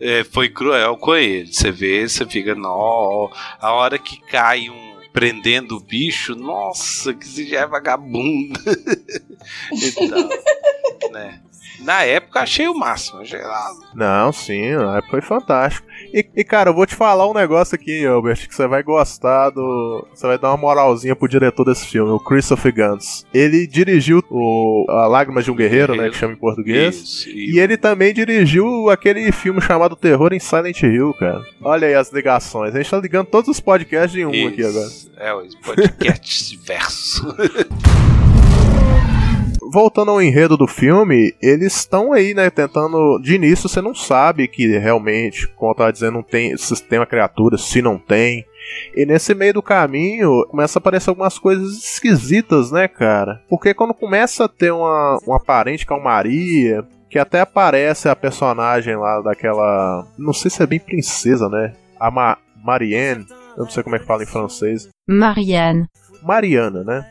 É, 0.00 0.24
foi 0.24 0.48
cruel 0.48 0.96
com 0.96 1.14
ele. 1.14 1.52
Você 1.52 1.70
vê, 1.70 2.08
você 2.08 2.26
fica, 2.26 2.54
nó. 2.54 3.30
A 3.60 3.72
hora 3.72 3.98
que 3.98 4.20
cai 4.20 4.68
um 4.70 4.96
prendendo 5.12 5.76
o 5.76 5.80
bicho, 5.80 6.34
nossa, 6.34 7.14
que 7.14 7.26
CGI 7.26 7.66
vagabundo. 7.66 8.60
então, 9.72 10.28
né? 11.10 11.40
Na 11.80 12.02
época 12.02 12.40
achei 12.40 12.68
o 12.68 12.74
máximo. 12.74 13.20
Achei 13.20 13.40
lá, 13.40 13.70
Não, 13.94 14.32
sim, 14.32 14.72
na 14.72 14.98
época 14.98 15.10
foi 15.12 15.20
fantástico. 15.22 15.86
E, 16.16 16.26
e, 16.34 16.42
cara, 16.42 16.70
eu 16.70 16.74
vou 16.74 16.86
te 16.86 16.94
falar 16.94 17.28
um 17.28 17.34
negócio 17.34 17.74
aqui, 17.74 18.06
Albert, 18.06 18.48
que 18.48 18.54
você 18.54 18.66
vai 18.66 18.82
gostar 18.82 19.50
do. 19.50 20.08
Você 20.14 20.26
vai 20.26 20.38
dar 20.38 20.48
uma 20.48 20.56
moralzinha 20.56 21.14
pro 21.14 21.28
diretor 21.28 21.62
desse 21.62 21.86
filme, 21.86 22.10
o 22.10 22.18
Christopher 22.18 22.72
Gans. 22.74 23.26
Ele 23.34 23.66
dirigiu 23.66 24.22
o 24.30 24.86
A 24.88 25.06
Lágrimas 25.06 25.44
de 25.44 25.50
um 25.50 25.54
Guerreiro, 25.54 25.94
né? 25.94 26.08
Que 26.08 26.16
chama 26.16 26.32
em 26.32 26.38
português. 26.38 26.96
Isso, 26.96 27.28
E 27.28 27.60
ele 27.60 27.76
também 27.76 28.14
dirigiu 28.14 28.88
aquele 28.88 29.30
filme 29.30 29.60
chamado 29.60 29.94
Terror 29.94 30.32
em 30.32 30.40
Silent 30.40 30.82
Hill, 30.82 31.12
cara. 31.18 31.44
Olha 31.60 31.86
aí 31.86 31.94
as 31.94 32.10
ligações. 32.10 32.74
A 32.74 32.78
gente 32.78 32.90
tá 32.90 32.98
ligando 32.98 33.26
todos 33.26 33.50
os 33.50 33.60
podcasts 33.60 34.18
em 34.18 34.24
um 34.24 34.48
aqui 34.48 34.64
agora. 34.64 34.86
Isso, 34.86 35.10
É, 35.18 35.34
o 35.34 35.42
podcast 35.62 36.56
verso. 36.64 37.26
Voltando 39.72 40.10
ao 40.10 40.22
enredo 40.22 40.56
do 40.56 40.66
filme, 40.66 41.34
eles 41.42 41.76
estão 41.76 42.12
aí, 42.12 42.34
né, 42.34 42.50
tentando. 42.50 43.18
De 43.18 43.34
início 43.34 43.68
você 43.68 43.80
não 43.80 43.94
sabe 43.94 44.48
que 44.48 44.78
realmente, 44.78 45.46
como 45.48 45.72
eu 45.72 45.76
tava 45.76 45.92
dizendo, 45.92 46.14
não 46.14 46.22
tem, 46.22 46.56
se 46.56 46.82
tem 46.82 46.98
uma 46.98 47.06
criatura, 47.06 47.58
se 47.58 47.82
não 47.82 47.98
tem. 47.98 48.44
E 48.94 49.06
nesse 49.06 49.34
meio 49.34 49.54
do 49.54 49.62
caminho 49.62 50.44
começa 50.48 50.78
a 50.78 50.80
aparecer 50.80 51.10
algumas 51.10 51.38
coisas 51.38 51.76
esquisitas, 51.76 52.72
né, 52.72 52.88
cara? 52.88 53.42
Porque 53.48 53.72
quando 53.72 53.94
começa 53.94 54.44
a 54.44 54.48
ter 54.48 54.72
uma, 54.72 55.18
uma 55.24 55.36
aparente 55.36 55.86
calmaria, 55.86 56.84
que 57.08 57.18
até 57.18 57.40
aparece 57.40 58.08
a 58.08 58.16
personagem 58.16 58.96
lá 58.96 59.20
daquela. 59.20 60.06
Não 60.18 60.32
sei 60.32 60.50
se 60.50 60.62
é 60.62 60.66
bem 60.66 60.80
princesa, 60.80 61.48
né? 61.48 61.72
A 61.98 62.10
Ma 62.10 62.36
Marianne. 62.62 63.26
Eu 63.56 63.64
não 63.64 63.70
sei 63.70 63.82
como 63.82 63.96
é 63.96 63.98
que 63.98 64.04
fala 64.04 64.22
em 64.22 64.26
francês. 64.26 64.88
Marianne. 65.08 65.86
Mariana, 66.22 66.84
né? 66.84 67.08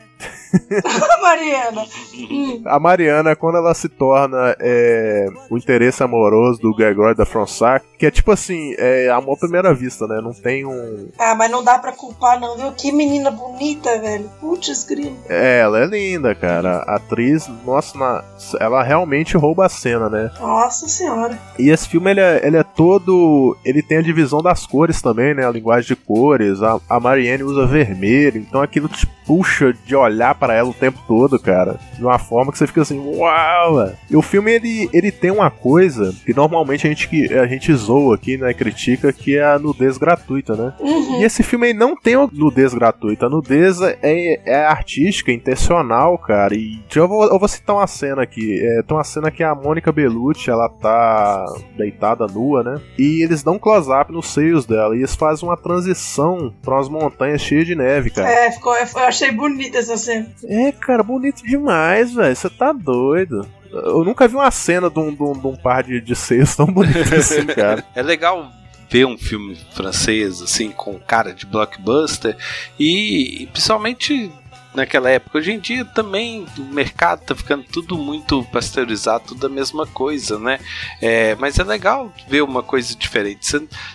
Mariana. 1.22 1.84
Hum. 2.30 2.62
A 2.66 2.78
Mariana, 2.78 3.36
quando 3.36 3.56
ela 3.58 3.74
se 3.74 3.88
torna 3.88 4.56
é, 4.60 5.26
o 5.50 5.56
interesse 5.56 6.02
amoroso 6.02 6.60
do 6.60 6.74
Gregory 6.74 7.14
da 7.14 7.26
Fronsac, 7.26 7.84
que 7.98 8.06
é 8.06 8.10
tipo 8.10 8.30
assim, 8.32 8.74
é 8.78 9.08
amor 9.10 9.34
à 9.34 9.40
primeira 9.40 9.74
vista, 9.74 10.06
né? 10.06 10.20
Não 10.22 10.32
tem 10.32 10.64
um. 10.64 11.08
Ah, 11.18 11.34
mas 11.34 11.50
não 11.50 11.62
dá 11.64 11.78
pra 11.78 11.92
culpar, 11.92 12.38
não, 12.40 12.56
viu? 12.56 12.72
Que 12.72 12.92
menina 12.92 13.30
bonita, 13.30 13.98
velho. 14.00 14.30
Putz, 14.40 14.84
grilo. 14.84 15.16
É, 15.28 15.60
ela 15.60 15.80
é 15.82 15.86
linda, 15.86 16.34
cara. 16.34 16.84
A 16.86 16.96
atriz, 16.96 17.48
nossa, 17.64 17.96
na- 17.98 18.24
ela 18.60 18.82
realmente 18.82 19.36
rouba 19.36 19.66
a 19.66 19.68
cena, 19.68 20.08
né? 20.08 20.30
Nossa 20.40 20.88
senhora. 20.88 21.38
E 21.58 21.70
esse 21.70 21.88
filme, 21.88 22.10
ele 22.10 22.20
é, 22.20 22.46
ele 22.46 22.56
é 22.56 22.62
todo. 22.62 23.56
Ele 23.64 23.82
tem 23.82 23.98
a 23.98 24.02
divisão 24.02 24.42
das 24.42 24.66
cores 24.66 25.00
também, 25.02 25.34
né? 25.34 25.46
A 25.46 25.50
linguagem 25.50 25.88
de 25.88 25.96
cores. 25.96 26.62
A, 26.62 26.78
a 26.88 27.00
Marianne 27.00 27.42
usa 27.42 27.66
vermelho, 27.66 28.38
então 28.40 28.60
aquilo 28.62 28.88
te 28.88 29.06
puxa 29.26 29.72
de 29.84 29.96
olhar 29.96 30.34
para 30.36 30.54
ela 30.54 30.68
o 30.68 30.74
tempo 30.74 30.98
todo, 31.06 31.38
cara. 31.38 31.78
De 31.94 32.02
uma 32.02 32.18
forma 32.18 32.52
que 32.52 32.58
você 32.58 32.66
fica 32.66 32.82
assim, 32.82 32.98
uau! 32.98 33.76
velho." 33.76 33.96
E 34.10 34.16
o 34.16 34.22
filme, 34.22 34.52
ele, 34.52 34.88
ele 34.92 35.10
tem 35.10 35.30
uma 35.30 35.50
coisa 35.50 36.14
que 36.24 36.34
normalmente 36.34 36.86
a 36.86 36.90
gente, 36.90 37.34
a 37.34 37.46
gente 37.46 37.72
zoa 37.74 38.14
aqui, 38.14 38.36
né? 38.36 38.52
Critica, 38.54 39.12
que 39.12 39.36
é 39.36 39.44
a 39.44 39.58
nudez 39.58 39.98
gratuita, 39.98 40.54
né? 40.54 40.72
Uhum. 40.80 41.20
E 41.20 41.24
esse 41.24 41.42
filme 41.42 41.68
aí 41.68 41.74
não 41.74 41.96
tem 41.96 42.14
nudez 42.32 42.74
gratuita. 42.74 43.26
A 43.26 43.30
nudez 43.30 43.80
é, 43.80 44.40
é 44.44 44.64
artística, 44.64 45.32
intencional, 45.32 46.16
cara. 46.18 46.54
E 46.54 46.80
eu 46.94 47.08
vou, 47.08 47.24
eu 47.24 47.38
vou 47.38 47.48
citar 47.48 47.76
uma 47.76 47.86
cena 47.86 48.22
aqui. 48.22 48.60
É, 48.62 48.82
tem 48.82 48.96
uma 48.96 49.04
cena 49.04 49.30
que 49.30 49.42
a 49.42 49.54
Mônica 49.54 49.92
Bellucci, 49.92 50.50
ela 50.50 50.68
tá 50.68 51.44
deitada 51.76 52.26
nua, 52.26 52.62
né? 52.62 52.80
E 52.98 53.22
eles 53.22 53.42
dão 53.42 53.54
um 53.54 53.58
close-up 53.58 54.12
nos 54.12 54.28
seios 54.28 54.66
dela. 54.66 54.94
E 54.94 54.98
eles 54.98 55.14
fazem 55.14 55.48
uma 55.48 55.56
transição 55.56 56.52
pra 56.62 56.74
umas 56.74 56.88
montanhas 56.88 57.40
cheias 57.40 57.66
de 57.66 57.74
neve, 57.74 58.10
cara. 58.10 58.28
É, 58.28 58.50
ficou, 58.50 58.74
eu 58.76 58.98
achei 58.98 59.30
bonita 59.30 59.78
essa 59.78 59.96
cena. 59.96 60.25
É, 60.44 60.72
cara, 60.72 61.02
bonito 61.02 61.42
demais, 61.42 62.12
velho. 62.14 62.34
Você 62.34 62.48
tá 62.50 62.72
doido. 62.72 63.46
Eu 63.70 64.04
nunca 64.04 64.26
vi 64.28 64.34
uma 64.36 64.50
cena 64.50 64.88
de 64.88 64.98
um, 64.98 65.12
de 65.14 65.22
um- 65.22 65.32
de 65.38 65.46
um 65.46 65.56
par 65.56 65.82
de, 65.82 66.00
de 66.00 66.14
seios 66.14 66.54
tão 66.56 66.66
bonito 66.66 67.12
assim, 67.14 67.44
cara. 67.46 67.84
É 67.94 68.02
legal 68.02 68.50
ver 68.88 69.04
um 69.04 69.18
filme 69.18 69.56
francês 69.72 70.40
assim 70.40 70.70
com 70.70 70.98
cara 70.98 71.34
de 71.34 71.44
blockbuster 71.44 72.36
e, 72.78 73.42
e 73.42 73.46
principalmente 73.48 74.30
naquela 74.76 75.10
época. 75.10 75.38
Hoje 75.38 75.52
em 75.52 75.58
dia 75.58 75.84
também 75.84 76.46
o 76.58 76.62
mercado 76.62 77.24
tá 77.24 77.34
ficando 77.34 77.64
tudo 77.64 77.96
muito 77.96 78.44
pasteurizado, 78.44 79.24
tudo 79.28 79.46
a 79.46 79.48
mesma 79.48 79.86
coisa, 79.86 80.38
né? 80.38 80.60
É, 81.00 81.34
mas 81.36 81.58
é 81.58 81.64
legal 81.64 82.12
ver 82.28 82.42
uma 82.42 82.62
coisa 82.62 82.94
diferente. 82.94 83.46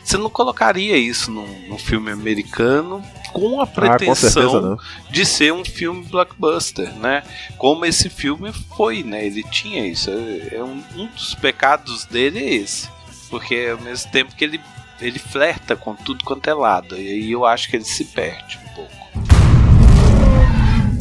Você, 0.04 0.18
não 0.18 0.30
colocaria 0.30 0.98
isso 0.98 1.30
num, 1.30 1.70
num 1.70 1.78
filme 1.78 2.12
americano 2.12 3.04
com 3.32 3.62
a 3.62 3.64
Ah, 3.64 3.68
com 3.68 3.74
pretensão 3.74 4.78
de 5.10 5.26
ser 5.26 5.54
um 5.54 5.64
filme 5.64 6.04
blockbuster, 6.06 6.92
né? 6.96 7.24
Como 7.58 7.86
esse 7.86 8.10
filme 8.10 8.52
foi, 8.76 9.04
né? 9.04 9.26
Ele 9.26 9.44
tinha 9.44 9.86
isso. 9.86 10.10
É, 10.10 10.56
é 10.56 10.64
um, 10.64 10.84
um 10.96 11.06
dos 11.08 11.36
pecados 11.36 12.06
dele 12.06 12.40
é 12.40 12.54
esse. 12.56 12.90
Porque 13.30 13.70
ao 13.72 13.80
mesmo 13.80 14.12
tempo 14.12 14.36
que 14.36 14.44
ele, 14.44 14.60
ele 15.00 15.20
flerta 15.20 15.76
com 15.76 15.96
tudo 15.96 16.26
quanto 16.26 16.50
é 16.50 16.54
lado. 16.54 16.98
E 16.98 17.08
aí 17.08 17.32
eu 17.32 17.46
acho 17.46 17.70
que 17.70 17.78
ele 17.78 17.86
se 17.86 18.04
perde. 18.06 18.60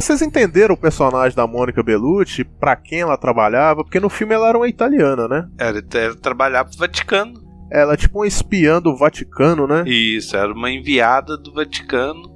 Vocês 0.00 0.22
entenderam 0.22 0.74
o 0.74 0.78
personagem 0.78 1.36
da 1.36 1.46
Mônica 1.46 1.82
Bellucci, 1.82 2.42
pra 2.42 2.74
quem 2.74 3.00
ela 3.00 3.18
trabalhava? 3.18 3.84
Porque 3.84 4.00
no 4.00 4.08
filme 4.08 4.34
ela 4.34 4.48
era 4.48 4.56
uma 4.56 4.66
italiana, 4.66 5.28
né? 5.28 5.46
Era, 5.58 5.82
era 5.92 6.16
trabalhar 6.16 6.64
pro 6.64 6.78
Vaticano. 6.78 7.34
Ela 7.70 7.92
é 7.92 7.96
tipo 7.98 8.18
uma 8.18 8.26
espiã 8.26 8.80
do 8.80 8.96
Vaticano, 8.96 9.66
né? 9.66 9.84
Isso, 9.86 10.34
era 10.34 10.50
uma 10.52 10.70
enviada 10.70 11.36
do 11.36 11.52
Vaticano 11.52 12.34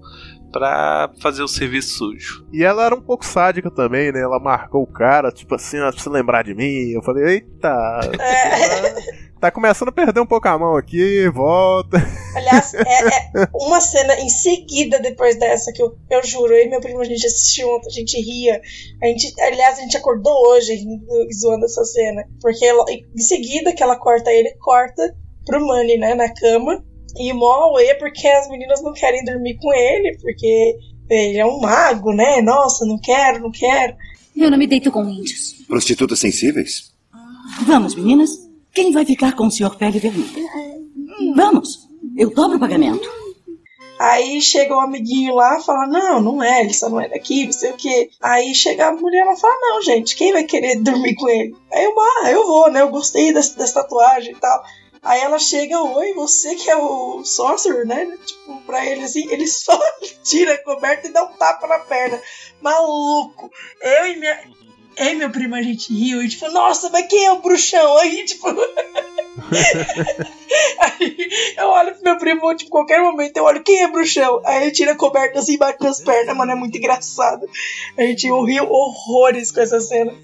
pra 0.52 1.10
fazer 1.22 1.42
o 1.42 1.48
serviço 1.48 1.96
sujo. 1.96 2.46
E 2.52 2.62
ela 2.62 2.84
era 2.84 2.94
um 2.94 3.00
pouco 3.00 3.24
sádica 3.24 3.70
também, 3.70 4.12
né? 4.12 4.20
Ela 4.20 4.38
marcou 4.38 4.82
o 4.82 4.86
cara, 4.86 5.32
tipo 5.32 5.54
assim, 5.54 5.78
ah, 5.78 5.88
precisa 5.90 6.10
lembrar 6.10 6.44
de 6.44 6.54
mim. 6.54 6.90
Eu 6.92 7.02
falei, 7.02 7.24
eita, 7.24 8.00
É. 8.20 9.23
tá 9.44 9.50
começando 9.50 9.88
a 9.88 9.92
perder 9.92 10.20
um 10.20 10.26
pouco 10.26 10.48
a 10.48 10.58
mão 10.58 10.74
aqui, 10.76 11.28
volta. 11.28 11.98
Aliás, 12.34 12.72
é, 12.72 13.06
é 13.42 13.48
uma 13.52 13.80
cena 13.80 14.14
em 14.20 14.28
seguida 14.30 14.98
depois 15.00 15.38
dessa 15.38 15.70
que 15.72 15.82
eu, 15.82 15.96
eu 16.10 16.24
juro, 16.24 16.54
eu 16.54 16.64
e 16.64 16.68
meu 16.70 16.80
primo 16.80 17.00
a 17.00 17.04
gente 17.04 17.26
assistiu 17.26 17.68
ontem, 17.68 17.88
a 17.88 17.92
gente 17.92 18.18
ria. 18.20 18.60
A 19.02 19.06
gente, 19.06 19.32
aliás, 19.42 19.78
a 19.78 19.82
gente 19.82 19.96
acordou 19.96 20.32
hoje 20.48 20.74
rindo, 20.74 21.06
zoando 21.38 21.66
essa 21.66 21.84
cena. 21.84 22.24
Porque 22.40 22.64
ela- 22.64 22.84
em 22.90 23.18
seguida 23.20 23.74
que 23.74 23.82
ela 23.82 23.96
corta 23.96 24.30
ele, 24.32 24.50
corta 24.60 25.14
pro 25.44 25.64
Manny, 25.66 25.98
né, 25.98 26.14
na 26.14 26.32
cama. 26.32 26.82
E 27.18 27.30
o 27.32 27.36
mó 27.36 27.78
é 27.78 27.94
porque 27.94 28.26
as 28.26 28.48
meninas 28.48 28.82
não 28.82 28.92
querem 28.92 29.24
dormir 29.24 29.56
com 29.58 29.72
ele, 29.72 30.16
porque 30.20 30.76
ele 31.10 31.38
é 31.38 31.44
um 31.46 31.60
mago, 31.60 32.12
né? 32.12 32.40
Nossa, 32.40 32.84
não 32.86 32.98
quero, 32.98 33.40
não 33.40 33.50
quero. 33.52 33.94
Eu 34.34 34.50
não 34.50 34.58
me 34.58 34.66
deito 34.66 34.90
com 34.90 35.04
índios. 35.08 35.54
Prostitutas 35.68 36.18
sensíveis? 36.18 36.92
Vamos, 37.66 37.94
meninas. 37.94 38.30
Quem 38.74 38.90
vai 38.90 39.04
ficar 39.04 39.36
com 39.36 39.46
o 39.46 39.50
senhor 39.50 39.76
Pele 39.76 40.00
Vermelha? 40.00 40.48
Vamos. 41.36 41.88
Eu 42.16 42.30
dobro 42.30 42.56
o 42.56 42.60
pagamento. 42.60 43.08
Aí 43.98 44.42
chega 44.42 44.74
o 44.74 44.80
amiguinho 44.80 45.34
lá 45.36 45.60
fala: 45.60 45.86
Não, 45.86 46.20
não 46.20 46.42
é, 46.42 46.60
ele 46.62 46.74
só 46.74 46.88
não 46.88 47.00
é 47.00 47.08
daqui, 47.08 47.44
não 47.44 47.52
sei 47.52 47.70
o 47.70 47.76
quê. 47.76 48.10
Aí 48.20 48.52
chega 48.54 48.88
a 48.88 48.92
mulher 48.92 49.24
e 49.32 49.40
fala: 49.40 49.54
Não, 49.60 49.82
gente, 49.82 50.16
quem 50.16 50.32
vai 50.32 50.42
querer 50.42 50.80
dormir 50.82 51.14
com 51.14 51.28
ele? 51.28 51.54
Aí 51.72 51.84
eu, 51.84 51.94
ah, 52.00 52.30
eu 52.30 52.44
vou, 52.46 52.70
né? 52.70 52.82
Eu 52.82 52.88
gostei 52.88 53.32
dessa, 53.32 53.56
dessa 53.56 53.82
tatuagem 53.82 54.32
e 54.32 54.36
tal. 54.36 54.64
Aí 55.04 55.20
ela 55.20 55.38
chega, 55.38 55.82
oi, 55.82 56.14
você 56.14 56.54
que 56.54 56.70
é 56.70 56.76
o 56.76 57.22
sorcerer, 57.24 57.86
né? 57.86 58.06
Tipo, 58.24 58.58
pra 58.62 58.86
ele 58.86 59.04
assim, 59.04 59.30
ele 59.30 59.46
só 59.46 59.78
tira 60.24 60.54
a 60.54 60.64
coberta 60.64 61.06
e 61.06 61.12
dá 61.12 61.22
um 61.24 61.32
tapa 61.34 61.66
na 61.66 61.78
perna. 61.80 62.20
Maluco. 62.62 63.50
Eu 63.82 64.06
e 64.06 64.16
minha. 64.16 64.63
Eu 64.96 65.06
e 65.06 65.14
meu 65.14 65.30
primo, 65.30 65.54
a 65.54 65.62
gente 65.62 65.92
riu 65.92 66.22
e 66.22 66.28
tipo, 66.28 66.48
nossa, 66.50 66.88
mas 66.90 67.06
quem 67.06 67.24
é 67.24 67.32
o 67.32 67.40
bruxão? 67.40 67.98
Aí, 67.98 68.24
tipo. 68.24 68.46
Aí 70.78 71.28
eu 71.56 71.66
olho 71.66 71.94
pro 71.94 72.04
meu 72.04 72.18
primo, 72.18 72.54
tipo, 72.54 72.70
qualquer 72.70 73.00
momento 73.00 73.36
eu 73.36 73.44
olho, 73.44 73.62
quem 73.62 73.82
é 73.82 73.88
bruxão? 73.88 74.40
Aí 74.44 74.62
ele 74.62 74.72
tira 74.72 74.92
a 74.92 74.96
coberta 74.96 75.40
assim, 75.40 75.58
bate 75.58 75.82
nas 75.82 76.00
pernas, 76.00 76.36
mano, 76.36 76.52
é 76.52 76.54
muito 76.54 76.76
engraçado. 76.78 77.46
A 77.96 78.02
gente 78.02 78.26
riu 78.26 78.70
horrores 78.70 79.50
com 79.50 79.60
essa 79.60 79.80
cena. 79.80 80.14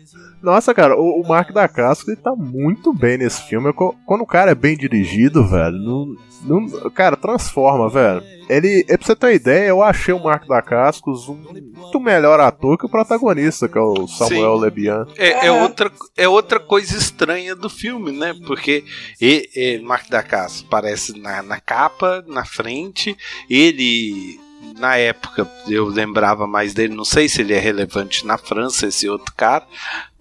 Nossa, 0.42 0.72
cara, 0.74 0.96
o, 0.98 1.20
o 1.20 1.28
Mark 1.28 1.52
da 1.52 1.68
Casca 1.68 2.10
ele 2.10 2.20
tá 2.20 2.34
muito 2.34 2.92
bem 2.92 3.18
nesse 3.18 3.42
filme. 3.42 3.72
Quando 3.72 4.22
o 4.22 4.26
cara 4.26 4.50
é 4.52 4.54
bem 4.54 4.76
dirigido, 4.76 5.46
velho, 5.46 5.76
não, 5.76 6.16
não- 6.42 6.90
cara, 6.90 7.16
transforma, 7.16 7.88
velho. 7.88 8.22
Ele, 8.48 8.84
é 8.88 8.96
pra 8.96 9.06
você 9.06 9.14
ter 9.14 9.26
uma 9.26 9.32
ideia, 9.32 9.68
eu 9.68 9.82
achei 9.82 10.12
o 10.12 10.22
Mark 10.22 10.46
da 10.48 10.60
Cascos 10.60 11.28
um 11.28 11.34
muito 11.36 12.00
melhor 12.00 12.40
ator 12.40 12.76
que 12.76 12.86
o 12.86 12.88
protagonista, 12.88 13.68
que 13.68 13.78
é 13.78 13.80
o 13.80 14.08
Samuel 14.08 14.56
Sim. 14.56 14.60
Lebian. 14.62 15.06
É, 15.16 15.46
é 15.46 15.48
Aham. 15.48 15.62
outra, 15.62 15.92
é 16.16 16.28
outra 16.28 16.58
coisa 16.58 16.96
estranha 16.96 17.54
do 17.54 17.68
filme, 17.70 18.10
né? 18.10 18.34
Porque 18.46 18.84
e, 19.20 19.48
e, 19.54 19.78
Mark 19.80 20.08
da 20.08 20.22
Casa 20.22 20.64
aparece 20.66 21.16
na, 21.20 21.42
na 21.42 21.60
capa, 21.60 22.24
na 22.26 22.44
frente. 22.44 23.16
Ele, 23.48 24.40
na 24.78 24.96
época, 24.96 25.48
eu 25.68 25.86
lembrava 25.86 26.46
mais 26.46 26.74
dele. 26.74 26.94
Não 26.94 27.04
sei 27.04 27.28
se 27.28 27.42
ele 27.42 27.54
é 27.54 27.58
relevante 27.58 28.26
na 28.26 28.36
França, 28.36 28.86
esse 28.86 29.08
outro 29.08 29.32
cara. 29.36 29.64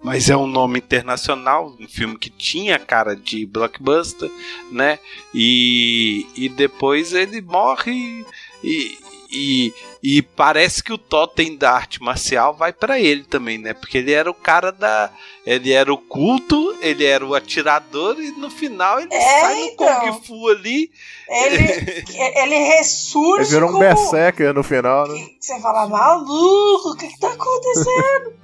Mas 0.02 0.30
é 0.30 0.36
um 0.36 0.46
nome 0.46 0.78
internacional, 0.78 1.76
um 1.78 1.86
filme 1.86 2.16
que 2.16 2.30
tinha 2.30 2.78
cara 2.78 3.14
de 3.14 3.44
blockbuster, 3.44 4.30
né? 4.72 4.98
E, 5.34 6.26
e 6.34 6.48
depois 6.48 7.12
ele 7.12 7.42
morre 7.42 8.24
e, 8.64 8.98
e, 9.30 9.74
e 10.02 10.22
parece 10.22 10.82
que 10.82 10.92
o 10.92 10.98
totem 10.98 11.56
da 11.56 11.72
arte 11.72 12.02
marcial 12.02 12.54
vai 12.54 12.72
pra 12.72 12.98
ele 12.98 13.24
também, 13.24 13.58
né? 13.58 13.74
Porque 13.74 13.98
ele 13.98 14.12
era 14.12 14.30
o 14.30 14.34
cara 14.34 14.72
da. 14.72 15.10
Ele 15.46 15.70
era 15.70 15.92
o 15.92 15.98
culto, 15.98 16.76
ele 16.80 17.04
era 17.04 17.24
o 17.24 17.34
atirador 17.34 18.18
e 18.18 18.32
no 18.32 18.50
final 18.50 19.00
ele 19.00 19.14
É, 19.14 19.40
sai 19.40 19.54
no 19.54 19.66
então. 19.66 20.00
Kung 20.00 20.22
Fu 20.24 20.48
ali. 20.48 20.90
Ele, 21.28 22.04
ele 22.40 22.56
ressurge. 22.56 23.42
Ele 23.42 23.50
virou 23.50 23.68
um 23.68 23.72
como... 23.72 23.84
berserker 23.84 24.52
no 24.52 24.64
final, 24.64 25.06
né? 25.06 25.28
Você 25.38 25.60
fala, 25.60 25.86
maluco, 25.86 26.90
o 26.90 26.96
que, 26.96 27.06
que 27.06 27.18
tá 27.20 27.28
acontecendo? 27.28 28.39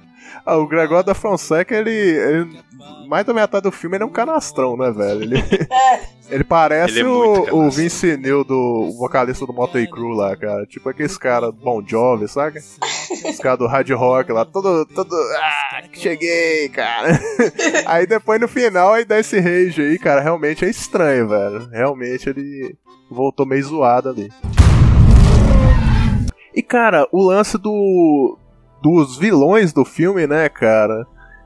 Ah, 0.49 0.55
o 0.57 0.65
Gregório 0.65 1.03
da 1.05 1.13
Fonseca, 1.13 1.75
ele, 1.75 1.91
ele- 1.91 2.59
Mais 3.05 3.25
da 3.25 3.33
metade 3.33 3.63
do 3.63 3.71
filme 3.71 3.97
ele 3.97 4.03
é 4.03 4.07
um 4.07 4.11
canastrão, 4.11 4.77
né, 4.77 4.89
velho? 4.91 5.23
Ele, 5.23 5.37
É. 5.39 5.99
ele 6.29 6.43
parece 6.45 6.99
Ele 6.99 7.01
é 7.01 7.11
o, 7.11 7.65
o. 7.65 7.69
Vince 7.69 8.15
Neil 8.15 8.45
do 8.45 8.91
vocalista 8.97 9.45
do 9.45 9.51
Motley 9.51 9.89
Crue 9.89 10.15
lá, 10.15 10.37
cara. 10.37 10.65
Tipo 10.65 10.87
aqueles 10.87 11.17
caras 11.17 11.53
do 11.53 11.59
Bon 11.61 11.83
Jovi, 11.85 12.29
saca? 12.29 12.59
Os 12.59 13.37
caras 13.39 13.59
do 13.59 13.67
hard 13.67 13.89
rock 13.91 14.31
lá, 14.31 14.45
todo. 14.45 14.85
todo 14.85 15.13
ah, 15.15 15.81
cheguei, 15.91 16.69
cara. 16.69 17.19
Aí 17.85 18.07
depois 18.07 18.39
no 18.39 18.47
final 18.47 18.93
aí 18.93 19.03
dá 19.03 19.19
esse 19.19 19.39
rage 19.39 19.81
aí, 19.81 19.99
cara. 19.99 20.21
Realmente 20.21 20.63
é 20.63 20.69
estranho, 20.69 21.27
velho. 21.27 21.67
Realmente 21.69 22.29
ele 22.29 22.73
voltou 23.11 23.45
meio 23.45 23.63
zoado 23.63 24.09
ali. 24.09 24.31
E 26.55 26.61
cara, 26.63 27.05
o 27.11 27.21
lance 27.21 27.57
do 27.57 28.37
dos 28.81 29.17
vilões 29.17 29.73
do 29.73 29.83
filme, 29.83 30.27
né, 30.27 30.49
cara? 30.49 31.05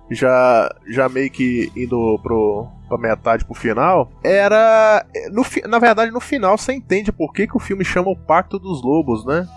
Já 0.09 0.69
já 0.87 1.07
meio 1.07 1.29
que 1.29 1.71
indo 1.75 2.19
pro 2.21 2.67
pra 2.89 2.97
metade 2.97 3.45
pro 3.45 3.53
final, 3.53 4.11
era 4.21 5.05
no, 5.31 5.45
na 5.69 5.79
verdade 5.79 6.11
no 6.11 6.19
final 6.19 6.57
você 6.57 6.73
entende 6.73 7.11
por 7.11 7.31
que, 7.31 7.47
que 7.47 7.55
o 7.55 7.59
filme 7.59 7.85
chama 7.85 8.09
o 8.09 8.17
Pacto 8.17 8.59
dos 8.59 8.83
Lobos, 8.83 9.25
né? 9.25 9.47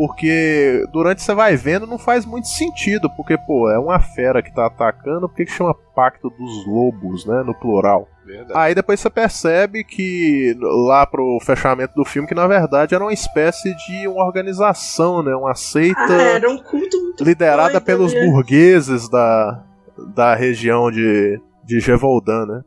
Porque 0.00 0.86
durante 0.90 1.20
você 1.20 1.34
vai 1.34 1.56
vendo 1.56 1.86
não 1.86 1.98
faz 1.98 2.24
muito 2.24 2.48
sentido, 2.48 3.10
porque 3.10 3.36
pô, 3.36 3.70
é 3.70 3.78
uma 3.78 4.00
fera 4.00 4.42
que 4.42 4.50
tá 4.50 4.64
atacando, 4.64 5.28
por 5.28 5.36
que, 5.36 5.44
chama 5.44 5.74
Pacto 5.94 6.30
dos 6.30 6.66
Lobos, 6.66 7.26
né, 7.26 7.42
no 7.44 7.52
plural? 7.52 8.08
Verdade. 8.24 8.52
Aí 8.54 8.74
depois 8.74 8.98
você 8.98 9.10
percebe 9.10 9.84
que 9.84 10.56
lá 10.58 11.04
pro 11.04 11.38
fechamento 11.42 11.92
do 11.94 12.02
filme 12.06 12.26
que 12.26 12.34
na 12.34 12.46
verdade 12.46 12.94
era 12.94 13.04
uma 13.04 13.12
espécie 13.12 13.76
de 13.76 14.08
uma 14.08 14.24
organização, 14.24 15.22
né, 15.22 15.36
uma 15.36 15.54
seita 15.54 16.00
Ah, 16.00 16.22
era 16.22 16.48
um 16.48 16.56
culto 16.56 16.96
muito 16.98 17.22
liderada 17.22 17.72
doido, 17.72 17.84
pelos 17.84 18.14
né? 18.14 18.24
burgueses 18.24 19.06
da, 19.06 19.62
da 20.14 20.34
região 20.34 20.90
de, 20.90 21.38
de 21.62 21.78
Gevoldan, 21.78 22.46
né? 22.46 22.64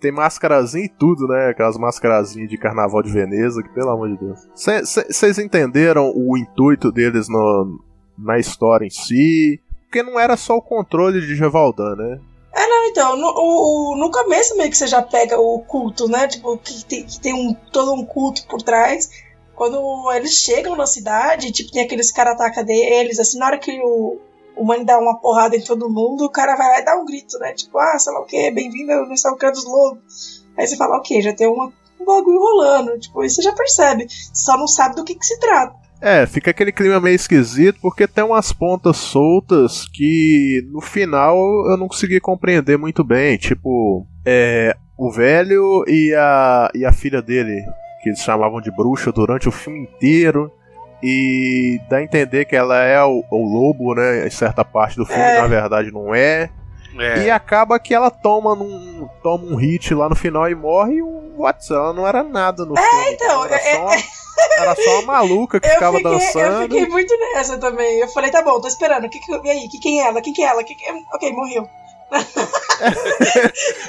Tem 0.00 0.12
mascarazinha 0.12 0.84
e 0.84 0.88
tudo, 0.88 1.26
né? 1.26 1.48
Aquelas 1.48 1.76
mascarazinhas 1.78 2.48
de 2.50 2.58
carnaval 2.58 3.02
de 3.02 3.10
Veneza, 3.10 3.62
que 3.62 3.68
pelo 3.70 3.90
amor 3.90 4.10
de 4.10 4.18
Deus. 4.18 4.40
Vocês 4.54 5.38
entenderam 5.38 6.12
o 6.14 6.36
intuito 6.36 6.92
deles 6.92 7.28
no, 7.28 7.80
na 8.18 8.38
história 8.38 8.84
em 8.86 8.90
si? 8.90 9.60
Porque 9.84 10.02
não 10.02 10.20
era 10.20 10.36
só 10.36 10.56
o 10.56 10.62
controle 10.62 11.20
de 11.20 11.34
Gevaldan, 11.34 11.96
né? 11.96 12.20
É, 12.54 12.66
não, 12.68 12.84
então, 12.86 13.16
no, 13.16 13.26
o- 13.28 13.96
no 13.98 14.10
começo 14.10 14.56
meio 14.56 14.70
que 14.70 14.76
você 14.76 14.86
já 14.86 15.00
pega 15.02 15.38
o 15.38 15.60
culto, 15.60 16.08
né? 16.08 16.26
Tipo, 16.28 16.56
que 16.58 16.84
tem, 16.84 17.04
que 17.04 17.20
tem 17.20 17.32
um, 17.34 17.54
todo 17.72 17.92
um 17.94 18.04
culto 18.04 18.46
por 18.46 18.60
trás. 18.62 19.10
Quando 19.54 19.78
eles 20.12 20.32
chegam 20.32 20.76
na 20.76 20.86
cidade, 20.86 21.50
tipo, 21.52 21.70
tem 21.72 21.82
aqueles 21.84 22.10
caras 22.10 22.34
atacam 22.34 22.64
deles, 22.64 23.18
assim, 23.18 23.38
na 23.38 23.46
hora 23.46 23.58
que 23.58 23.78
o, 23.82 24.18
o 24.56 24.64
Manny 24.64 24.84
dá 24.84 24.98
uma 24.98 25.20
porrada 25.20 25.56
em 25.56 25.62
todo 25.62 25.90
mundo, 25.90 26.24
o 26.24 26.30
cara 26.30 26.56
vai 26.56 26.68
lá 26.68 26.80
e 26.80 26.84
dá 26.84 26.96
um 26.96 27.04
grito, 27.04 27.38
né? 27.38 27.52
Tipo, 27.52 27.78
ah, 27.78 27.98
sei 27.98 28.12
lá 28.12 28.20
o 28.20 28.24
que, 28.24 28.50
bem-vindo 28.50 28.92
ao 28.92 29.36
que 29.36 29.50
dos 29.50 29.64
lobos. 29.64 30.46
Aí 30.56 30.66
você 30.66 30.76
fala, 30.76 30.96
ok, 30.96 31.20
já 31.20 31.34
tem 31.34 31.46
uma, 31.46 31.72
um 32.00 32.04
bagulho 32.04 32.40
rolando, 32.40 32.98
tipo, 32.98 33.20
aí 33.20 33.28
você 33.28 33.42
já 33.42 33.52
percebe. 33.52 34.06
Só 34.32 34.56
não 34.56 34.66
sabe 34.66 34.96
do 34.96 35.04
que, 35.04 35.14
que 35.14 35.26
se 35.26 35.38
trata. 35.38 35.74
É, 36.00 36.26
fica 36.26 36.50
aquele 36.50 36.72
clima 36.72 37.00
meio 37.00 37.14
esquisito 37.14 37.78
porque 37.80 38.06
tem 38.06 38.22
umas 38.22 38.52
pontas 38.52 38.96
soltas 38.96 39.86
que 39.92 40.62
no 40.70 40.80
final 40.80 41.36
eu 41.70 41.76
não 41.76 41.88
consegui 41.88 42.20
compreender 42.20 42.76
muito 42.76 43.02
bem. 43.02 43.36
Tipo, 43.36 44.06
é, 44.24 44.76
o 44.98 45.10
velho 45.10 45.84
e 45.86 46.14
a, 46.14 46.70
e 46.74 46.84
a 46.84 46.92
filha 46.92 47.22
dele, 47.22 47.62
que 48.02 48.10
eles 48.10 48.20
chamavam 48.20 48.60
de 48.60 48.70
bruxa 48.70 49.10
durante 49.10 49.48
o 49.48 49.52
filme 49.52 49.82
inteiro. 49.82 50.50
E 51.02 51.80
dá 51.88 51.98
a 51.98 52.02
entender 52.02 52.44
que 52.46 52.56
ela 52.56 52.82
é 52.82 53.02
o, 53.04 53.22
o 53.30 53.44
lobo, 53.44 53.94
né? 53.94 54.26
Em 54.26 54.30
certa 54.30 54.64
parte 54.64 54.96
do 54.96 55.04
filme, 55.06 55.22
É. 55.22 55.40
na 55.40 55.46
verdade 55.46 55.90
não 55.92 56.14
é. 56.14 56.50
É. 56.98 57.24
E 57.24 57.30
acaba 57.30 57.78
que 57.78 57.94
ela 57.94 58.10
toma, 58.10 58.54
num, 58.54 59.06
toma 59.22 59.44
um 59.44 59.54
hit 59.56 59.92
lá 59.94 60.08
no 60.08 60.14
final 60.16 60.48
e 60.48 60.54
morre. 60.54 60.94
E 60.94 61.02
o 61.02 61.34
What's 61.36 61.70
ela 61.70 61.92
não 61.92 62.06
era 62.06 62.22
nada 62.22 62.64
no 62.64 62.74
filme. 62.74 63.10
então, 63.12 63.44
era, 63.44 63.56
é- 63.56 63.74
só 63.74 63.82
uma, 63.82 63.94
era 64.58 64.74
só 64.74 64.90
uma 65.00 65.02
maluca 65.12 65.60
que 65.60 65.68
Eu 65.68 65.72
ficava 65.74 65.96
fiquei, 65.98 66.10
eu 66.12 66.18
dançando. 66.18 66.62
fiquei 66.62 66.86
muito 66.88 67.14
nessa 67.18 67.58
também. 67.58 68.00
Eu 68.00 68.08
falei, 68.08 68.30
tá 68.30 68.40
bom, 68.42 68.58
tô 68.60 68.66
esperando. 68.68 69.08
Que 69.10 69.18
que, 69.20 69.30
e 69.44 69.50
aí? 69.50 69.68
Que, 69.68 69.78
quem 69.78 70.00
é 70.02 70.06
ela? 70.08 70.22
Quem 70.22 70.32
que 70.32 70.42
é 70.42 70.46
ela? 70.46 70.64
Que 70.64 70.74
que, 70.74 70.84
ok, 71.12 71.32
morreu. 71.32 71.68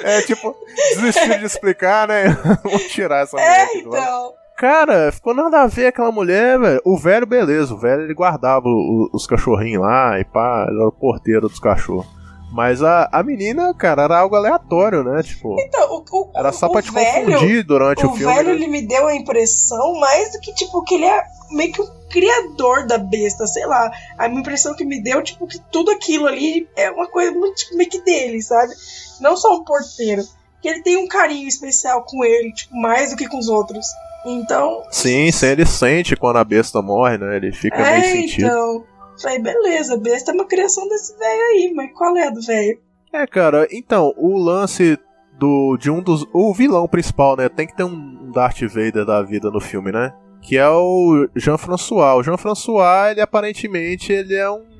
É 0.02 0.22
tipo, 0.22 0.54
desistir 0.94 1.38
de 1.38 1.44
explicar, 1.44 2.08
né? 2.08 2.24
Vamos 2.64 2.82
tirar 2.84 3.22
essa 3.24 3.36
mulher 3.36 3.68
É, 3.74 3.78
então. 3.78 4.32
Cara, 4.58 5.12
ficou 5.12 5.32
nada 5.34 5.62
a 5.62 5.66
ver 5.68 5.86
aquela 5.86 6.10
mulher, 6.10 6.58
velho. 6.58 6.80
O 6.84 6.98
velho, 6.98 7.24
beleza, 7.26 7.72
o 7.72 7.78
velho 7.78 8.02
ele 8.02 8.12
guardava 8.14 8.66
o- 8.66 9.08
os 9.12 9.24
cachorrinhos 9.24 9.82
lá 9.82 10.18
e 10.18 10.24
pá, 10.24 10.66
ele 10.68 10.78
era 10.80 10.88
o 10.88 10.92
porteiro 10.92 11.48
dos 11.48 11.60
cachorros. 11.60 12.06
Mas 12.50 12.82
a, 12.82 13.08
a 13.12 13.22
menina, 13.22 13.72
cara, 13.74 14.02
era 14.04 14.18
algo 14.18 14.34
aleatório, 14.34 15.04
né? 15.04 15.22
Tipo, 15.22 15.54
Então, 15.60 15.88
o, 15.92 16.04
o, 16.10 16.30
era 16.34 16.50
só 16.50 16.66
o 16.66 16.72
pra 16.72 16.82
te 16.82 16.90
velho, 16.90 17.26
confundir 17.26 17.62
durante 17.62 18.04
o, 18.04 18.10
O 18.10 18.16
filme. 18.16 18.34
velho, 18.34 18.48
né? 18.48 18.54
ele 18.54 18.66
me 18.66 18.82
deu 18.82 19.06
a 19.06 19.14
impressão 19.14 20.00
mais 20.00 20.32
do 20.32 20.40
que, 20.40 20.52
tipo, 20.54 20.82
que 20.82 20.94
ele 20.96 21.04
é 21.04 21.22
meio 21.52 21.72
que 21.72 21.82
o 21.82 21.88
criador 22.10 22.86
da 22.86 22.98
besta, 22.98 23.46
sei 23.46 23.64
lá. 23.66 23.92
A 24.16 24.28
minha 24.28 24.40
impressão 24.40 24.74
que 24.74 24.84
me 24.84 25.00
deu, 25.00 25.22
tipo, 25.22 25.46
que 25.46 25.60
tudo 25.70 25.90
aquilo 25.92 26.26
ali 26.26 26.66
é 26.74 26.90
uma 26.90 27.06
coisa 27.06 27.30
muito, 27.30 27.54
tipo, 27.54 27.76
meio 27.76 27.90
que 27.90 28.00
dele, 28.00 28.40
sabe? 28.42 28.72
Não 29.20 29.36
só 29.36 29.54
um 29.54 29.62
porteiro. 29.62 30.22
que 30.60 30.66
ele 30.68 30.82
tem 30.82 30.96
um 30.96 31.06
carinho 31.06 31.46
especial 31.46 32.02
com 32.04 32.24
ele, 32.24 32.52
tipo, 32.52 32.74
mais 32.76 33.10
do 33.10 33.16
que 33.16 33.28
com 33.28 33.38
os 33.38 33.48
outros. 33.48 33.86
Então, 34.28 34.82
Sim, 34.90 35.30
sim, 35.32 35.46
ele 35.46 35.64
sente 35.64 36.14
quando 36.16 36.36
a 36.36 36.44
besta 36.44 36.82
morre, 36.82 37.16
né? 37.18 37.36
Ele 37.36 37.52
fica 37.52 37.78
meio 37.78 37.88
é, 37.88 38.02
sentido. 38.02 38.46
então. 38.46 38.84
Falei, 39.20 39.40
beleza, 39.40 39.96
besta 39.96 40.30
é 40.30 40.34
uma 40.34 40.46
criação 40.46 40.88
desse 40.88 41.16
velho 41.18 41.42
aí, 41.42 41.72
mas 41.74 41.90
qual 41.92 42.16
é 42.16 42.28
a 42.28 42.30
do 42.30 42.40
velho? 42.40 42.78
É, 43.12 43.26
cara, 43.26 43.66
então, 43.72 44.14
o 44.16 44.38
lance 44.38 44.98
do 45.38 45.76
de 45.76 45.90
um 45.90 46.02
dos. 46.02 46.26
O 46.32 46.52
vilão 46.52 46.86
principal, 46.86 47.36
né? 47.36 47.48
Tem 47.48 47.66
que 47.66 47.76
ter 47.76 47.84
um 47.84 48.30
Darth 48.32 48.60
Vader 48.62 49.04
da 49.04 49.22
vida 49.22 49.50
no 49.50 49.60
filme, 49.60 49.90
né? 49.90 50.12
Que 50.42 50.58
é 50.58 50.68
o 50.68 51.28
Jean-François. 51.34 52.18
O 52.18 52.22
Jean-François, 52.22 53.12
ele 53.12 53.20
aparentemente 53.20 54.12
ele 54.12 54.34
é 54.34 54.50
um. 54.50 54.78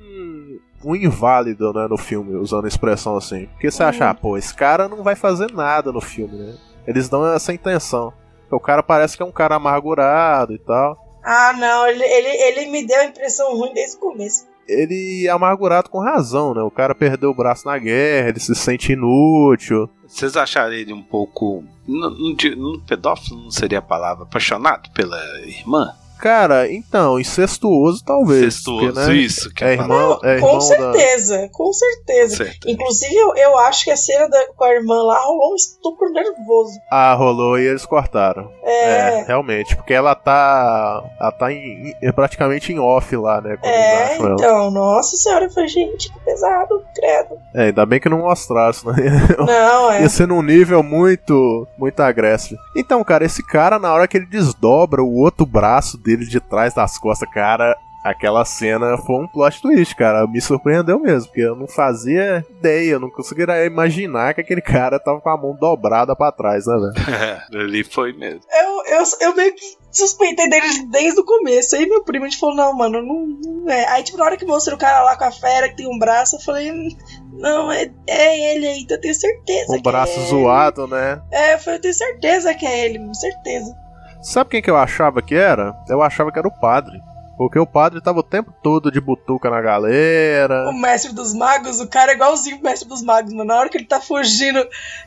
Um 0.85 0.95
inválido, 0.95 1.73
né, 1.73 1.89
no 1.89 1.97
filme, 1.97 2.37
usando 2.37 2.67
a 2.67 2.69
expressão 2.69 3.17
assim. 3.17 3.47
Porque 3.47 3.69
você 3.69 3.83
acha, 3.83 4.11
ah, 4.11 4.15
pô, 4.15 4.37
esse 4.37 4.55
cara 4.55 4.89
não 4.89 5.03
vai 5.03 5.17
fazer 5.17 5.53
nada 5.53 5.91
no 5.91 6.01
filme, 6.01 6.37
né? 6.37 6.55
Eles 6.87 7.09
dão 7.09 7.27
essa 7.27 7.53
intenção. 7.53 8.13
O 8.51 8.61
cara 8.61 8.83
parece 8.83 9.17
que 9.17 9.23
é 9.23 9.27
um 9.27 9.33
cara 9.33 9.57
amargurado 9.57 10.53
e 10.55 10.59
tal. 10.59 10.97
Ah, 11.25 11.53
não, 11.59 11.87
ele, 11.87 12.05
ele, 12.05 12.29
ele 12.29 12.71
me 12.71 12.87
deu 12.87 13.01
a 13.01 13.05
impressão 13.05 13.57
ruim 13.57 13.73
desde 13.75 13.97
o 13.97 14.01
começo. 14.01 14.47
Ele 14.67 15.27
é 15.27 15.31
amargurado 15.31 15.89
com 15.89 15.99
razão, 15.99 16.53
né? 16.55 16.63
O 16.63 16.71
cara 16.71 16.95
perdeu 16.95 17.31
o 17.31 17.35
braço 17.35 17.67
na 17.67 17.79
guerra, 17.79 18.29
ele 18.29 18.41
se 18.41 18.55
sente 18.55 18.93
inútil. 18.93 19.89
Vocês 20.07 20.37
acharam 20.37 20.73
ele 20.75 20.93
um 20.93 21.03
pouco. 21.03 21.65
Não, 21.87 22.11
não, 22.11 22.35
di- 22.35 22.55
não- 22.55 22.79
pedófilo 22.81 23.43
não 23.43 23.51
seria 23.51 23.79
a 23.79 23.83
palavra? 23.83 24.25
Apaixonado 24.25 24.91
pela 24.93 25.19
irmã? 25.47 25.91
Cara, 26.21 26.71
então, 26.73 27.19
incestuoso 27.19 28.03
talvez. 28.05 28.43
Incestuoso, 28.43 28.93
porque, 28.93 29.09
né, 29.09 29.15
isso 29.15 29.53
que 29.55 29.65
é 29.65 29.69
é 29.69 29.71
a 29.71 29.73
irmão, 29.75 30.13
é 30.23 30.39
com 30.41 30.47
irmão 30.47 30.55
da. 30.55 30.61
certeza, 30.61 31.49
com 31.53 31.73
certeza. 31.73 32.37
Certo. 32.37 32.69
Inclusive, 32.69 33.15
eu, 33.15 33.35
eu 33.37 33.59
acho 33.59 33.85
que 33.85 33.91
a 33.91 33.97
cena 33.97 34.29
da- 34.29 34.47
com 34.57 34.65
a 34.65 34.73
irmã 34.75 35.03
lá 35.03 35.19
rolou 35.25 35.53
um 35.53 35.57
estupro 35.57 36.11
nervoso. 36.11 36.79
Ah, 36.91 37.15
rolou 37.15 37.59
e 37.59 37.67
eles 37.67 37.87
cortaram. 37.87 38.51
É, 38.63 39.21
É, 39.21 39.25
realmente, 39.27 39.77
porque 39.77 39.93
ela 39.95 40.15
tá. 40.15 41.03
Ela 41.21 41.33
tá 41.33 41.53
em, 41.53 41.95
em- 42.03 42.13
praticamente 42.13 42.73
em 42.73 42.79
off 42.79 43.15
lá, 43.17 43.41
né? 43.41 43.57
É, 43.63 44.17
ela. 44.17 44.33
então, 44.35 44.71
nossa 44.71 45.17
senhora, 45.17 45.45
eu 45.47 45.51
falei, 45.51 45.69
gente, 45.69 46.13
que 46.13 46.21
pesado, 46.21 46.83
credo. 46.95 47.37
É, 47.55 47.65
ainda 47.67 47.85
bem 47.87 48.01
que 48.01 48.09
não 48.09 48.19
mostrasse, 48.19 48.87
né? 48.87 48.95
Não, 49.39 49.91
é. 49.93 50.03
Ia 50.03 50.09
ser 50.09 50.27
num 50.27 50.43
nível 50.43 50.83
muito, 50.83 51.67
muito 51.79 52.01
agressivo. 52.01 52.61
Então, 52.77 53.03
cara, 53.05 53.25
esse 53.25 53.43
cara, 53.47 53.79
na 53.79 53.93
hora 53.93 54.07
que 54.09 54.17
ele 54.17 54.27
desdobra 54.27 55.03
o 55.03 55.15
outro 55.17 55.45
braço 55.47 55.97
dele 55.99 56.08
de 56.17 56.41
trás 56.41 56.75
das 56.75 56.99
costas, 56.99 57.29
cara, 57.31 57.77
aquela 58.03 58.45
cena 58.45 58.97
foi 58.99 59.17
um 59.17 59.27
plot 59.27 59.61
twist, 59.61 59.95
cara. 59.95 60.27
Me 60.27 60.41
surpreendeu 60.41 60.99
mesmo, 60.99 61.29
porque 61.29 61.43
eu 61.43 61.57
não 61.57 61.67
fazia 61.67 62.45
ideia, 62.51 62.93
eu 62.93 63.01
não 63.01 63.11
conseguiria 63.11 63.65
imaginar 63.67 64.35
que 64.35 64.41
aquele 64.41 64.61
cara 64.61 64.99
tava 64.99 65.21
com 65.21 65.29
a 65.29 65.37
mão 65.37 65.55
dobrada 65.55 66.15
pra 66.17 66.33
trás, 66.33 66.67
né, 66.67 66.75
velho? 66.75 67.39
Ali 67.63 67.85
foi 67.85 68.13
mesmo. 68.13 68.41
Eu, 68.51 68.99
eu, 68.99 69.05
eu 69.21 69.37
meio 69.37 69.55
que 69.55 69.79
suspeitei 69.91 70.49
dele 70.49 70.87
desde 70.91 71.21
o 71.21 71.25
começo. 71.25 71.77
Aí 71.77 71.87
meu 71.87 72.03
primo 72.05 72.25
a 72.25 72.29
gente 72.29 72.41
falou, 72.41 72.55
não, 72.57 72.73
mano, 72.73 73.03
não, 73.03 73.27
não 73.27 73.71
é. 73.71 73.87
Aí, 73.89 74.03
tipo, 74.03 74.19
na 74.19 74.25
hora 74.25 74.37
que 74.37 74.47
mostrou 74.47 74.77
o 74.77 74.81
cara 74.81 75.03
lá 75.03 75.17
com 75.17 75.25
a 75.25 75.33
fera 75.33 75.69
que 75.69 75.77
tem 75.77 75.89
um 75.89 75.99
braço, 75.99 76.37
eu 76.37 76.41
falei, 76.41 76.71
"Hum, 76.71 76.89
não, 77.33 77.71
é, 77.71 77.91
é 78.07 78.55
ele 78.55 78.67
aí, 78.67 78.81
então 78.81 78.97
eu 78.97 79.01
tenho 79.01 79.15
certeza. 79.15 79.77
Que 79.77 79.83
braço 79.83 80.13
é 80.13 80.23
ele." 80.23 80.27
zoado, 80.27 80.87
né? 80.87 81.21
É, 81.31 81.55
eu 81.55 81.59
falei, 81.59 81.79
eu 81.79 81.83
tenho 81.83 81.95
certeza 81.95 82.55
que 82.55 82.67
é 82.67 82.85
ele, 82.87 83.15
certeza. 83.15 83.88
Sabe 84.23 84.51
quem 84.51 84.63
que 84.63 84.71
eu 84.71 84.77
achava 84.77 85.23
que 85.23 85.35
era? 85.35 85.75
Eu 85.89 86.03
achava 86.03 86.31
que 86.33 86.39
era 86.39 86.49
o 86.49 86.61
padre. 86.61 87.01
Porque 87.37 87.57
o 87.57 87.65
padre 87.67 88.01
tava 88.03 88.19
o 88.19 88.23
tempo 88.25 88.53
todo 88.65 88.91
de 88.91 89.01
butuca 89.01 89.49
na 89.49 89.61
galera. 89.61 90.69
O 90.69 90.73
mestre 90.73 91.13
dos 91.15 91.33
magos, 91.33 91.79
o 91.79 91.87
cara 91.87 92.11
é 92.11 92.15
igualzinho 92.17 92.57
o 92.59 92.63
mestre 92.65 92.89
dos 92.89 93.01
magos, 93.01 93.33
mano. 93.33 93.45
Na 93.45 93.55
hora 93.61 93.69
que 93.69 93.79
ele 93.79 93.85
tá 93.87 94.01
fugindo, 94.01 94.59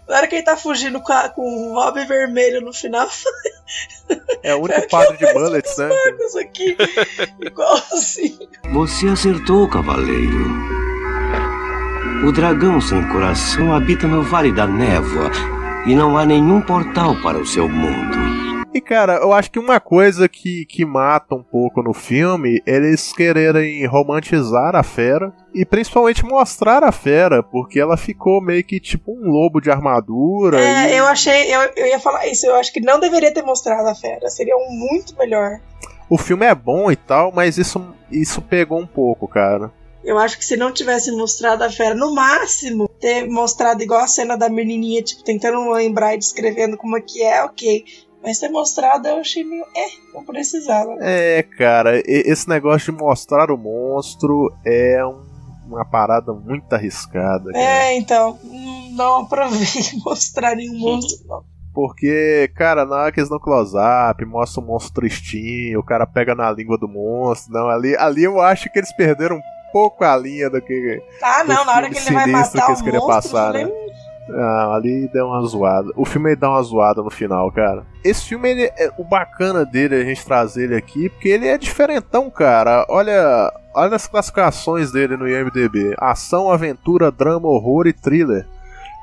na 0.08 0.16
hora 0.16 0.28
que 0.28 0.36
ele 0.36 0.44
tá 0.46 0.56
fugindo 0.56 1.02
com, 1.02 1.12
a- 1.12 1.28
com 1.28 1.42
o 1.42 1.74
Robin 1.74 2.06
vermelho 2.06 2.62
no 2.62 2.72
final, 2.72 3.06
É 4.44 4.56
o 4.56 4.60
único 4.62 4.88
padre 4.90 5.18
de 5.18 5.34
bullets, 5.34 5.78
né? 5.78 5.90
isso 6.22 6.40
aqui, 6.40 6.78
igualzinho. 7.46 8.48
Você 8.72 9.08
acertou, 9.10 9.68
cavaleiro. 9.70 10.72
O 12.26 12.32
dragão 12.32 12.80
sem 12.80 13.06
coração 13.10 13.74
habita 13.74 14.08
no 14.08 14.24
Vale 14.24 14.54
da 14.54 14.66
Névoa 14.68 15.32
e 15.86 15.94
não 15.96 16.18
há 16.18 16.26
nenhum 16.26 16.62
portal 16.62 17.14
para 17.22 17.38
o 17.38 17.46
seu 17.46 17.68
mundo. 17.68 18.51
E 18.74 18.80
cara, 18.80 19.16
eu 19.16 19.34
acho 19.34 19.52
que 19.52 19.60
uma 19.60 19.82
coisa 19.82 20.30
que, 20.30 20.66
que 20.66 20.86
mata 20.86 21.36
um 21.36 21.44
pouco 21.44 21.84
no 21.84 21.94
filme 21.94 22.62
é 22.66 22.76
eles 22.78 23.12
quererem 23.12 23.86
romantizar 23.86 24.76
a 24.78 24.82
fera 24.84 25.34
e 25.54 25.66
principalmente 25.66 26.24
mostrar 26.26 26.82
a 26.82 26.92
fera, 26.92 27.44
porque 27.44 27.80
ela 27.82 27.98
ficou 27.98 28.42
meio 28.42 28.64
que 28.64 28.80
tipo 28.80 29.12
um 29.12 29.30
lobo 29.30 29.60
de 29.60 29.70
armadura. 29.70 30.58
É, 30.62 30.94
e- 30.94 30.98
eu 30.98 31.06
achei, 31.06 31.54
eu, 31.54 31.60
eu 31.76 31.86
ia 31.88 32.00
falar 32.00 32.26
isso, 32.28 32.46
eu 32.46 32.56
acho 32.56 32.72
que 32.72 32.80
não 32.80 32.98
deveria 32.98 33.34
ter 33.34 33.44
mostrado 33.44 33.90
a 33.90 33.96
fera, 33.96 34.30
seria 34.30 34.56
um 34.56 34.70
muito 34.72 35.18
melhor. 35.18 35.60
O 36.10 36.18
filme 36.18 36.46
é 36.46 36.56
bom 36.56 36.90
e 36.90 36.96
tal, 36.96 37.32
mas 37.34 37.58
isso, 37.58 37.86
isso 38.10 38.42
pegou 38.42 38.80
um 38.80 38.88
pouco, 38.88 39.28
cara. 39.28 39.70
Eu 40.04 40.18
acho 40.18 40.38
que 40.38 40.46
se 40.46 40.58
não 40.58 40.72
tivesse 40.72 41.12
mostrado 41.12 41.64
a 41.64 41.70
fera, 41.70 41.94
no 41.94 42.14
máximo, 42.16 42.90
ter 43.00 43.28
mostrado 43.30 43.84
igual 43.84 44.02
a 44.02 44.08
cena 44.08 44.36
da 44.36 44.50
menininha, 44.50 45.04
tipo, 45.04 45.24
tentando 45.24 45.70
lembrar 45.72 46.16
e 46.16 46.18
descrevendo 46.18 46.76
como 46.76 46.98
é 46.98 47.02
que 47.02 47.22
é, 47.22 47.44
ok. 47.44 47.84
Mas 48.24 48.40
ter 48.40 48.50
mostrado 48.50 49.08
eu 49.08 49.18
achei 49.18 49.44
meio. 49.44 49.64
É, 49.76 49.88
não 50.14 50.24
precisava. 50.24 50.96
É, 51.02 51.44
cara, 51.58 52.02
esse 52.06 52.48
negócio 52.48 52.94
de 52.94 53.00
mostrar 53.00 53.50
o 53.52 53.58
monstro 53.58 54.54
é 54.66 55.04
um- 55.06 55.30
uma 55.68 55.86
parada 55.86 56.34
muito 56.34 56.72
arriscada. 56.74 57.52
cara. 57.52 57.58
É, 57.64 57.98
então, 57.98 58.38
não 58.92 59.22
aprovei 59.22 59.60
mostrar 60.06 60.56
nenhum 60.56 60.78
monstro, 60.80 61.26
não. 61.28 61.44
Porque, 61.74 62.52
cara, 62.56 62.86
na 62.86 62.98
hora 62.98 63.12
que 63.14 63.20
eles 63.22 63.30
dão 63.30 63.40
close-up, 63.40 64.24
mostra 64.26 64.62
o 64.62 64.66
monstro 64.68 64.94
tristinho, 64.96 65.80
o 65.80 65.84
cara 65.84 66.06
pega 66.06 66.36
na 66.36 66.52
língua 66.52 66.78
do 66.78 66.88
monstro. 66.88 67.54
Não, 67.54 67.70
ali, 67.70 67.96
ali 67.96 68.24
eu 68.26 68.42
acho 68.42 68.70
que 68.70 68.78
eles 68.78 68.92
perderam 68.94 69.38
um 69.38 69.42
pouco 69.72 70.04
a 70.04 70.16
linha 70.18 70.50
do 70.50 70.62
que. 70.62 71.02
Ah, 71.24 71.46
não, 71.46 71.64
do 71.64 71.66
na 71.66 71.76
hora 71.78 71.90
que 71.90 71.98
ele 71.98 72.12
vai 72.14 72.26
matar 72.28 72.66
que 72.66 72.90
o 72.90 72.94
monstro, 72.94 73.08
passar, 73.08 73.54
né? 73.54 73.66
"Hum, 73.68 73.72
Ah, 74.30 74.76
ali 74.76 75.08
deu 75.08 75.28
uma 75.28 75.42
zoada. 75.42 75.90
O 75.96 76.06
filme 76.06 76.36
dá 76.36 76.50
uma 76.50 76.62
zoada 76.62 77.02
no 77.02 77.10
final, 77.10 77.52
cara. 77.52 77.86
Esse 78.04 78.26
filme, 78.26 78.50
ele, 78.50 78.64
é, 78.78 78.92
o 78.98 79.04
bacana 79.04 79.66
dele, 79.66 79.96
a 79.96 80.04
gente 80.04 80.26
trazer 80.26 80.66
ele 80.66 80.76
aqui, 80.76 81.10
porque 81.10 81.30
ele 81.30 81.48
é 81.48 81.58
diferentão, 81.58 82.30
cara. 82.30 82.86
Olha, 82.90 83.52
olha 83.74 83.96
as 83.96 84.08
classificações 84.08 84.92
dele 84.92 85.18
no 85.18 85.28
IMDB: 85.28 85.96
ação, 85.98 86.52
aventura, 86.52 87.12
drama, 87.12 87.48
horror 87.48 87.88
e 87.88 87.94
thriller. 87.94 88.48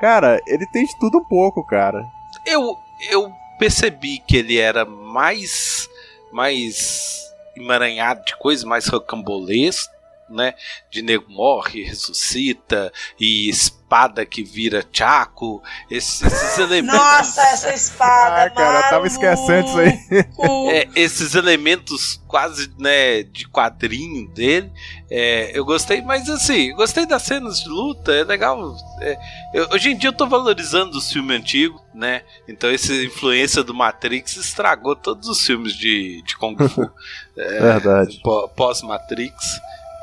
Cara, 0.00 0.40
ele 0.46 0.66
tem 0.66 0.84
de 0.84 0.98
tudo 0.98 1.18
um 1.18 1.24
pouco, 1.24 1.66
cara. 1.66 2.04
Eu, 2.46 2.76
eu 3.10 3.32
percebi 3.58 4.18
que 4.18 4.36
ele 4.36 4.56
era 4.56 4.84
mais 4.84 5.88
mais 6.32 7.32
emaranhado 7.56 8.24
de 8.24 8.36
coisas, 8.36 8.64
mais 8.64 8.86
rocambolesco, 8.86 9.92
né? 10.30 10.54
De 10.90 11.02
nego 11.02 11.30
morre, 11.30 11.82
ressuscita 11.84 12.92
e 13.18 13.48
espada 13.48 14.24
que 14.26 14.42
vira 14.44 14.84
chaco, 14.92 15.62
esses, 15.90 16.20
esses 16.22 16.58
elementos. 16.58 16.98
Nossa, 16.98 17.40
essa 17.42 17.72
espada. 17.74 18.44
Ah, 18.44 18.50
cara, 18.50 18.78
eu 18.86 18.90
tava 18.90 19.06
esquecendo 19.06 19.66
isso 19.68 19.78
aí. 19.78 19.98
É, 20.70 20.86
esses 20.96 21.34
elementos 21.34 22.20
quase 22.28 22.70
né, 22.78 23.22
de 23.22 23.48
quadrinho 23.48 24.28
dele, 24.28 24.70
é, 25.10 25.50
eu 25.54 25.64
gostei, 25.64 26.02
mas 26.02 26.28
assim, 26.28 26.74
gostei 26.74 27.06
das 27.06 27.22
cenas 27.22 27.60
de 27.60 27.68
luta, 27.68 28.12
é 28.12 28.22
legal. 28.22 28.76
é, 29.00 29.16
eu- 29.54 29.68
hoje 29.72 29.90
em 29.90 29.96
dia 29.96 30.10
eu 30.10 30.12
tô 30.12 30.26
valorizando 30.26 30.96
os 30.98 31.10
filmes 31.10 31.38
antigos, 31.40 31.80
né? 31.94 32.22
Então 32.46 32.68
essa 32.70 32.92
influência 32.94 33.62
do 33.64 33.72
Matrix 33.74 34.36
estragou 34.36 34.94
todos 34.94 35.26
os 35.28 35.44
filmes 35.44 35.72
de, 35.74 36.22
de 36.22 36.36
Kung 36.36 36.56
Fu. 36.68 36.82
é, 37.36 37.60
Verdade. 37.60 38.20
pó- 38.22 38.46
Pós-Matrix. 38.48 39.58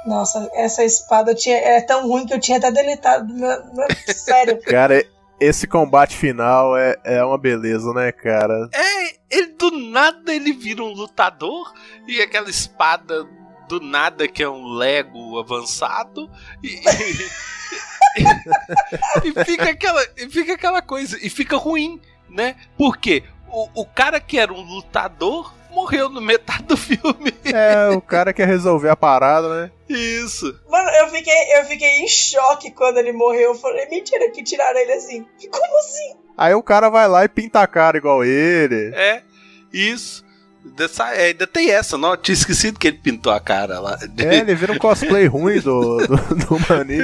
Nossa, 0.06 0.50
essa 0.54 0.84
espada 0.84 1.34
tinha, 1.34 1.58
é 1.58 1.82
tão 1.82 2.08
ruim 2.08 2.26
que 2.26 2.34
eu 2.34 2.40
tinha 2.40 2.58
até 2.58 2.72
deletado 2.72 3.34
sério. 4.08 4.62
Cara, 4.66 5.04
esse 5.40 5.68
combate 5.68 6.16
final 6.16 6.78
é, 6.78 6.96
é 7.04 7.24
uma 7.24 7.38
beleza, 7.38 7.92
né, 7.94 8.12
cara? 8.12 8.70
É, 8.72 9.16
ele 9.30 9.48
do 9.48 9.72
nada 9.72 10.34
ele 10.34 10.54
vira 10.54 10.84
um 10.84 10.94
lutador 10.94 11.74
e 12.08 12.22
aquela 12.22 12.50
espada 12.50 13.28
do 13.68 13.80
nada 13.80 14.28
que 14.28 14.44
é 14.44 14.50
um 14.50 14.74
Lego 14.74 15.40
avançado 15.40 16.30
e, 16.64 16.82
e 19.24 19.32
fica 19.46 19.72
aquela 19.72 20.08
e 20.18 20.30
fica 20.30 20.54
aquela 20.54 20.82
coisa 20.82 21.18
e 21.22 21.30
fica 21.30 21.58
ruim, 21.58 22.00
né? 22.30 22.56
Porque 22.78 23.24
o, 23.50 23.82
o 23.82 23.86
cara 23.86 24.20
que 24.20 24.38
era 24.38 24.54
um 24.54 24.62
lutador 24.62 25.54
morreu 25.76 26.10
no 26.10 26.22
metade 26.22 26.64
do 26.64 26.78
filme. 26.78 27.34
É, 27.44 27.90
o 27.90 28.02
cara 28.02 28.34
quer 28.34 28.48
resolver 28.48 28.90
a 28.90 28.96
parada, 28.96 29.48
né? 29.50 29.72
Isso. 29.88 30.60
Mano, 30.68 30.90
eu 30.90 31.10
fiquei, 31.10 31.60
eu 31.60 31.66
fiquei 31.66 32.00
em 32.00 32.08
choque 32.08 32.72
quando 32.72 32.98
ele 32.98 33.12
morreu. 33.12 33.52
Eu 33.52 33.56
falei, 33.56 33.88
mentira, 33.90 34.32
que 34.32 34.42
tiraram 34.42 34.80
ele 34.80 34.94
assim. 34.94 35.26
Como 35.52 35.78
assim? 35.80 36.16
Aí 36.38 36.54
o 36.56 36.64
cara 36.64 36.90
vai 36.90 37.08
lá 37.08 37.24
e 37.24 37.30
pinta 37.30 37.62
a 37.62 37.68
cara 37.68 37.98
igual 37.98 38.24
ele. 38.24 38.92
É, 38.96 39.22
isso. 39.72 40.25
Dessa, 40.66 41.14
é, 41.14 41.28
ainda 41.28 41.46
tem 41.46 41.72
essa, 41.72 41.98
não? 41.98 42.12
Eu 42.12 42.18
tinha 42.18 42.34
esquecido 42.34 42.80
que 42.80 42.88
ele 42.88 42.98
pintou 42.98 43.32
a 43.32 43.40
cara 43.40 43.80
lá. 43.80 43.98
É, 44.18 44.38
ele 44.38 44.56
vira 44.56 44.74
um 44.74 44.78
cosplay 44.78 45.28
ruim 45.28 45.60
do, 45.62 45.98
do, 45.98 46.36
do 46.36 46.60
Mani. 46.68 46.98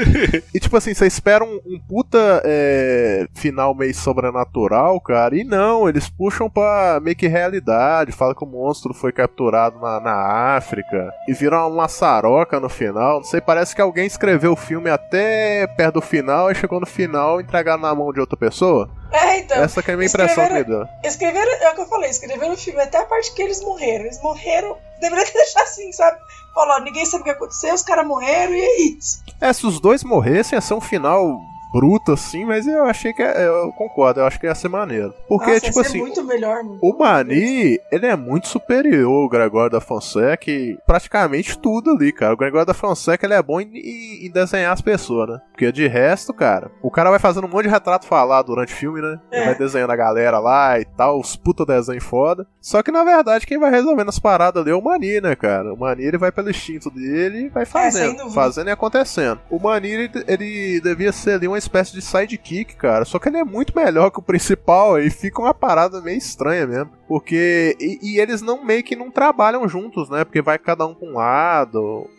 E 0.53 0.59
tipo 0.59 0.75
assim, 0.75 0.93
você 0.93 1.05
espera 1.05 1.43
um, 1.43 1.59
um 1.65 1.79
puta 1.79 2.41
é, 2.43 3.27
final 3.33 3.75
meio 3.75 3.93
sobrenatural, 3.93 4.99
cara. 4.99 5.35
E 5.35 5.43
não, 5.43 5.87
eles 5.87 6.09
puxam 6.09 6.49
pra 6.49 6.99
meio 7.01 7.15
que 7.15 7.27
realidade. 7.27 8.11
Fala 8.11 8.33
que 8.33 8.43
o 8.43 8.47
monstro 8.47 8.93
foi 8.93 9.11
capturado 9.11 9.79
na, 9.79 9.99
na 9.99 10.55
África. 10.55 11.13
E 11.27 11.33
vira 11.33 11.59
uma 11.59 11.69
maçaroca 11.69 12.59
no 12.59 12.69
final. 12.69 13.17
Não 13.17 13.23
sei, 13.23 13.39
parece 13.41 13.75
que 13.75 13.81
alguém 13.81 14.07
escreveu 14.07 14.53
o 14.53 14.57
filme 14.57 14.89
até 14.89 15.67
perto 15.67 15.95
do 15.95 16.01
final 16.01 16.51
e 16.51 16.55
chegou 16.55 16.79
no 16.79 16.85
final 16.85 17.39
e 17.39 17.43
entregaram 17.43 17.81
na 17.81 17.93
mão 17.93 18.11
de 18.11 18.19
outra 18.19 18.37
pessoa. 18.37 18.89
É, 19.11 19.39
então. 19.39 19.57
Essa 19.61 19.83
que 19.83 19.91
é 19.91 19.93
a 19.93 19.97
minha 19.97 20.07
impressão 20.07 20.47
que 20.47 20.63
deu. 20.63 20.87
escreveram, 21.03 21.51
é 21.51 21.69
o 21.71 21.75
que 21.75 21.81
eu 21.81 21.85
falei, 21.85 22.09
escreveram 22.09 22.53
o 22.53 22.57
filme 22.57 22.81
até 22.81 22.99
a 22.99 23.05
parte 23.05 23.33
que 23.33 23.43
eles 23.51 23.63
morreram. 23.63 24.05
Eles 24.05 24.21
morreram, 24.21 24.77
deveria 24.99 25.25
ter 25.25 25.33
deixado 25.37 25.63
assim, 25.63 25.91
sabe? 25.91 26.17
Falou, 26.53 26.75
ó, 26.75 26.79
ninguém 26.79 27.05
sabe 27.05 27.21
o 27.21 27.23
que 27.25 27.31
aconteceu, 27.31 27.73
os 27.73 27.81
caras 27.81 28.05
morreram 28.05 28.53
e 28.53 28.59
é 28.59 28.81
isso. 28.81 29.23
É, 29.39 29.51
se 29.53 29.65
os 29.65 29.79
dois 29.79 30.03
morressem, 30.03 30.57
ia 30.57 30.61
ser 30.61 30.73
um 30.73 30.81
final 30.81 31.39
bruto 31.73 32.11
assim, 32.13 32.45
mas 32.45 32.67
eu 32.67 32.83
achei 32.85 33.13
que. 33.13 33.21
é- 33.21 33.47
Eu 33.47 33.71
concordo, 33.73 34.19
eu 34.19 34.25
acho 34.25 34.39
que 34.39 34.45
ia 34.45 34.55
ser 34.55 34.67
maneiro. 34.69 35.13
Porque, 35.27 35.45
Nossa, 35.51 35.55
ia 35.57 35.61
tipo 35.61 35.81
ser 35.81 35.87
assim. 35.89 35.99
muito 35.99 36.23
melhor, 36.23 36.63
mano. 36.63 36.79
O 36.81 36.97
Mani, 36.97 37.79
ele 37.91 38.05
é 38.05 38.15
muito 38.15 38.47
superior 38.47 39.23
ao 39.23 39.29
Gregório 39.29 39.69
da 39.71 39.81
Fonseca 39.81 40.49
em 40.51 40.77
praticamente 40.85 41.57
tudo 41.57 41.91
ali, 41.91 42.11
cara. 42.11 42.33
O 42.33 42.37
Gregório 42.37 42.65
da 42.65 42.73
Fonseca, 42.73 43.25
ele 43.25 43.33
é 43.33 43.41
bom 43.41 43.59
em, 43.61 44.25
em- 44.25 44.31
desenhar 44.31 44.71
as 44.73 44.81
pessoas, 44.81 45.29
né? 45.29 45.41
Porque 45.51 45.71
de 45.71 45.87
resto, 45.87 46.33
cara, 46.33 46.71
o 46.81 46.89
cara 46.89 47.09
vai 47.09 47.19
fazendo 47.19 47.45
um 47.45 47.49
monte 47.49 47.63
de 47.63 47.69
retrato 47.69 48.05
falado 48.05 48.47
durante 48.47 48.73
o 48.73 48.77
filme, 48.77 49.01
né? 49.01 49.19
Ele 49.31 49.41
É. 49.41 49.45
vai 49.45 49.55
desenhando 49.55 49.91
a 49.91 49.95
galera 49.95 50.39
lá 50.39 50.79
e 50.79 50.85
tal, 50.85 51.19
os 51.19 51.35
puta 51.35 51.65
desenho 51.65 52.01
foda. 52.01 52.45
Só 52.61 52.81
que, 52.81 52.91
na 52.91 53.03
verdade, 53.03 53.45
quem 53.45 53.59
vai 53.59 53.69
resolvendo 53.71 54.09
as 54.09 54.19
paradas 54.19 54.61
ali 54.61 54.71
é 54.71 54.75
o 54.75 54.81
Mani, 54.81 55.19
né, 55.21 55.35
cara? 55.35 55.73
O 55.73 55.77
Mani, 55.77 56.03
ele 56.03 56.17
vai 56.17 56.31
pelo 56.31 56.49
instinto 56.49 56.89
dele 56.89 57.45
e 57.45 57.49
vai 57.49 57.63
É, 57.63 57.65
fazendo, 57.65 58.17
dúvida. 58.17 58.31
fazendo 58.33 58.67
e 58.67 58.71
acontecendo. 58.71 59.39
O 59.49 59.59
Mani, 59.59 59.89
ele, 59.89 60.11
ele 60.27 60.81
devia 60.81 61.11
ser 61.11 61.31
ali 61.33 61.47
uma 61.47 61.57
espécie 61.61 61.93
de 61.93 62.01
sidekick, 62.01 62.75
cara. 62.75 63.05
Só 63.05 63.17
que 63.19 63.29
ele 63.29 63.37
é 63.37 63.43
muito 63.43 63.75
melhor 63.75 64.09
que 64.11 64.19
o 64.19 64.23
principal 64.23 64.99
e 64.99 65.09
fica 65.09 65.41
uma 65.41 65.53
parada 65.53 66.01
meio 66.01 66.17
estranha 66.17 66.65
mesmo. 66.67 66.91
Porque. 67.07 67.75
E, 67.79 67.99
e 68.01 68.19
eles 68.19 68.41
não 68.41 68.63
meio 68.63 68.83
que 68.83 68.95
não 68.95 69.09
trabalham 69.11 69.67
juntos, 69.67 70.09
né? 70.09 70.23
Porque 70.25 70.41
vai 70.41 70.57
cada 70.59 70.85
um 70.85 70.93
pra 70.93 71.07
um 71.07 71.13
lado. 71.13 72.09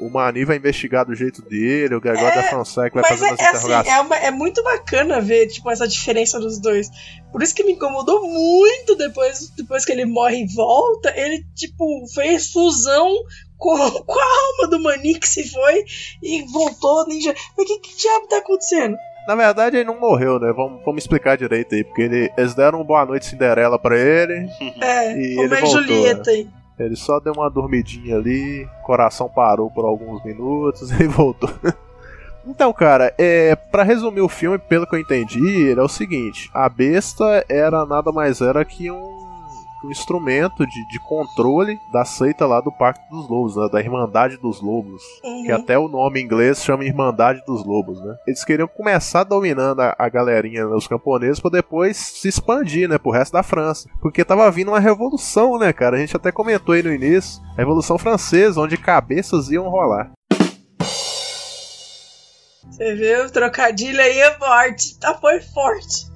O 0.00 0.08
Mani 0.08 0.44
vai 0.44 0.58
investigar 0.58 1.04
do 1.04 1.12
jeito 1.12 1.42
dele, 1.42 1.92
o 1.96 2.00
Gregório 2.00 2.32
da 2.36 2.44
Fonseca 2.44 3.00
vai 3.00 3.10
fazendo 3.10 3.30
é, 3.30 3.32
as 3.32 3.40
é 3.40 3.42
assim, 3.48 3.56
interrogações. 3.66 3.96
é, 3.96 4.00
uma- 4.00 4.16
é 4.16 4.30
muito 4.30 4.62
bacana 4.62 5.20
ver, 5.20 5.48
tipo, 5.48 5.68
essa 5.68 5.88
diferença 5.88 6.38
dos 6.38 6.60
dois. 6.60 6.88
Por 7.32 7.42
isso 7.42 7.52
que 7.52 7.64
me 7.64 7.72
incomodou 7.72 8.22
muito 8.22 8.94
depois, 8.94 9.50
depois 9.56 9.84
que 9.84 9.90
ele 9.90 10.04
morre 10.06 10.44
e 10.44 10.54
volta. 10.54 11.12
Ele, 11.16 11.44
tipo, 11.52 11.84
fez 12.14 12.52
fusão 12.52 13.12
com, 13.58 13.76
com 13.76 14.18
a 14.18 14.24
alma 14.24 14.68
do 14.70 14.80
Mani 14.82 15.18
que 15.18 15.28
se 15.28 15.50
foi 15.50 15.84
e 16.22 16.42
voltou 16.52 17.06
ninja. 17.06 17.34
Mas 17.56 17.66
que, 17.66 17.78
que 17.80 17.96
diabo 17.96 18.26
tá 18.28 18.38
acontecendo? 18.38 18.96
Na 19.26 19.34
verdade, 19.34 19.76
ele 19.76 19.84
não 19.84 20.00
morreu, 20.00 20.38
né? 20.40 20.50
Vamos, 20.54 20.82
vamos 20.84 21.02
explicar 21.02 21.36
direito 21.36 21.74
aí. 21.74 21.84
Porque 21.84 22.00
ele- 22.02 22.32
eles 22.38 22.54
deram 22.54 22.80
um 22.80 22.84
boa 22.84 23.04
noite 23.04 23.26
Cinderela 23.26 23.78
pra 23.78 23.98
ele. 23.98 24.48
É, 24.80 25.12
E 25.12 25.38
ele 25.40 25.54
é 25.54 25.60
voltou, 25.60 25.82
Julieta 25.82 26.30
aí. 26.30 26.48
Ele 26.78 26.94
só 26.96 27.18
deu 27.20 27.32
uma 27.34 27.50
dormidinha 27.50 28.16
ali, 28.16 28.66
coração 28.86 29.28
parou 29.28 29.68
por 29.68 29.84
alguns 29.84 30.24
minutos 30.24 30.90
e 30.98 31.06
voltou. 31.08 31.50
Então, 32.46 32.72
cara, 32.72 33.12
é, 33.18 33.54
para 33.56 33.82
resumir 33.82 34.20
o 34.22 34.28
filme, 34.28 34.58
pelo 34.58 34.86
que 34.86 34.94
eu 34.94 35.00
entendi, 35.00 35.44
ele 35.66 35.80
é 35.80 35.82
o 35.82 35.88
seguinte: 35.88 36.48
a 36.54 36.68
besta 36.68 37.44
era 37.48 37.84
nada 37.84 38.10
mais 38.12 38.40
era 38.40 38.64
que 38.64 38.90
um, 38.90 39.17
um 39.84 39.90
instrumento 39.90 40.66
de, 40.66 40.88
de 40.88 40.98
controle 41.00 41.78
da 41.92 42.04
seita 42.04 42.46
lá 42.46 42.60
do 42.60 42.72
Pacto 42.72 43.02
dos 43.10 43.28
Lobos, 43.28 43.56
né, 43.56 43.68
da 43.70 43.80
Irmandade 43.80 44.36
dos 44.36 44.60
Lobos. 44.60 45.02
Uhum. 45.24 45.44
Que 45.44 45.52
até 45.52 45.78
o 45.78 45.88
nome 45.88 46.20
em 46.20 46.24
inglês 46.24 46.62
chama 46.62 46.84
Irmandade 46.84 47.42
dos 47.46 47.64
Lobos, 47.64 48.00
né? 48.00 48.16
Eles 48.26 48.44
queriam 48.44 48.68
começar 48.68 49.24
dominando 49.24 49.80
a, 49.80 49.94
a 49.98 50.08
galerinha, 50.08 50.66
né, 50.66 50.74
os 50.74 50.86
camponeses, 50.86 51.40
pra 51.40 51.50
depois 51.50 51.96
se 51.96 52.28
expandir, 52.28 52.88
né, 52.88 52.98
pro 52.98 53.12
resto 53.12 53.32
da 53.32 53.42
França. 53.42 53.88
Porque 54.00 54.24
tava 54.24 54.50
vindo 54.50 54.70
uma 54.70 54.80
revolução, 54.80 55.58
né, 55.58 55.72
cara? 55.72 55.96
A 55.96 56.00
gente 56.00 56.16
até 56.16 56.32
comentou 56.32 56.74
aí 56.74 56.82
no 56.82 56.92
início, 56.92 57.42
a 57.52 57.56
Revolução 57.58 57.98
Francesa, 57.98 58.60
onde 58.60 58.76
cabeças 58.76 59.50
iam 59.50 59.68
rolar. 59.68 60.10
Você 62.70 62.94
viu? 62.94 63.24
O 63.24 63.30
trocadilho 63.30 64.00
aí 64.00 64.18
é 64.20 64.34
forte. 64.38 64.98
Tá, 65.00 65.14
foi 65.14 65.40
forte. 65.40 66.07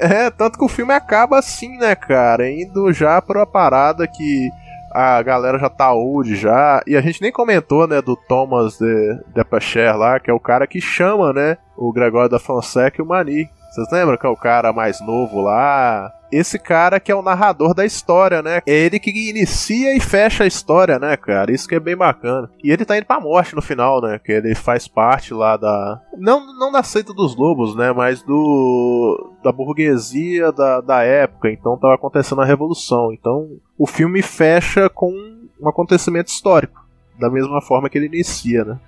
É, 0.00 0.30
tanto 0.30 0.58
que 0.58 0.64
o 0.64 0.68
filme 0.68 0.92
acaba 0.92 1.38
assim, 1.38 1.76
né, 1.76 1.94
cara? 1.94 2.50
Indo 2.50 2.92
já 2.92 3.20
pra 3.20 3.40
uma 3.40 3.46
parada 3.46 4.06
que 4.06 4.50
a 4.92 5.20
galera 5.22 5.58
já 5.58 5.68
tá 5.68 5.92
old 5.92 6.34
já. 6.36 6.82
E 6.86 6.96
a 6.96 7.00
gente 7.00 7.20
nem 7.20 7.30
comentou, 7.30 7.86
né, 7.86 8.00
do 8.00 8.16
Thomas 8.16 8.78
de, 8.78 9.18
de 9.34 9.44
Pacher 9.44 9.96
lá, 9.96 10.18
que 10.18 10.30
é 10.30 10.34
o 10.34 10.40
cara 10.40 10.66
que 10.66 10.80
chama, 10.80 11.32
né, 11.32 11.58
o 11.76 11.92
Gregório 11.92 12.30
da 12.30 12.38
Fonseca 12.38 13.00
e 13.00 13.04
o 13.04 13.06
Mani. 13.06 13.48
Vocês 13.70 13.88
lembram 13.92 14.16
que 14.16 14.26
é 14.26 14.30
o 14.30 14.36
cara 14.36 14.72
mais 14.72 15.00
novo 15.00 15.42
lá? 15.42 16.10
Esse 16.30 16.58
cara 16.58 16.98
que 16.98 17.10
é 17.10 17.14
o 17.14 17.22
narrador 17.22 17.74
da 17.74 17.84
história, 17.84 18.42
né? 18.42 18.60
É 18.66 18.72
ele 18.72 18.98
que 18.98 19.10
inicia 19.10 19.96
e 19.96 20.00
fecha 20.00 20.44
a 20.44 20.46
história, 20.46 20.98
né, 20.98 21.16
cara? 21.16 21.52
Isso 21.52 21.68
que 21.68 21.74
é 21.74 21.80
bem 21.80 21.96
bacana. 21.96 22.50
E 22.62 22.70
ele 22.70 22.84
tá 22.84 22.96
indo 22.96 23.06
pra 23.06 23.20
morte 23.20 23.54
no 23.54 23.62
final, 23.62 24.00
né? 24.00 24.18
Que 24.18 24.32
ele 24.32 24.54
faz 24.54 24.88
parte 24.88 25.32
lá 25.32 25.56
da. 25.56 26.00
Não, 26.16 26.46
não 26.58 26.72
da 26.72 26.82
seita 26.82 27.12
dos 27.12 27.36
lobos, 27.36 27.76
né? 27.76 27.92
Mas 27.92 28.22
do. 28.22 29.34
da 29.42 29.52
burguesia 29.52 30.52
da, 30.52 30.80
da 30.80 31.02
época. 31.02 31.50
Então 31.50 31.78
tava 31.78 31.94
acontecendo 31.94 32.40
a 32.40 32.46
revolução. 32.46 33.12
Então 33.12 33.48
o 33.78 33.86
filme 33.86 34.22
fecha 34.22 34.88
com 34.88 35.12
um 35.60 35.68
acontecimento 35.68 36.28
histórico. 36.28 36.84
Da 37.18 37.30
mesma 37.30 37.62
forma 37.62 37.88
que 37.88 37.96
ele 37.96 38.06
inicia, 38.06 38.64
né? 38.64 38.78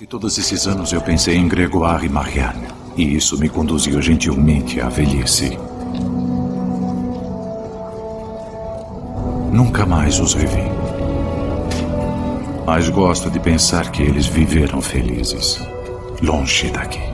E 0.00 0.06
todos 0.08 0.36
esses 0.38 0.66
anos 0.66 0.92
eu 0.92 1.00
pensei 1.00 1.36
em 1.36 1.46
Gregoire 1.46 2.06
e 2.06 2.08
Marianne. 2.08 2.66
E 2.96 3.14
isso 3.14 3.38
me 3.38 3.48
conduziu 3.48 4.02
gentilmente 4.02 4.80
à 4.80 4.88
velhice. 4.88 5.56
Nunca 9.52 9.86
mais 9.86 10.18
os 10.18 10.34
revi. 10.34 10.64
Mas 12.66 12.88
gosto 12.88 13.30
de 13.30 13.38
pensar 13.38 13.92
que 13.92 14.02
eles 14.02 14.26
viveram 14.26 14.82
felizes. 14.82 15.60
Longe 16.20 16.72
daqui. 16.72 17.13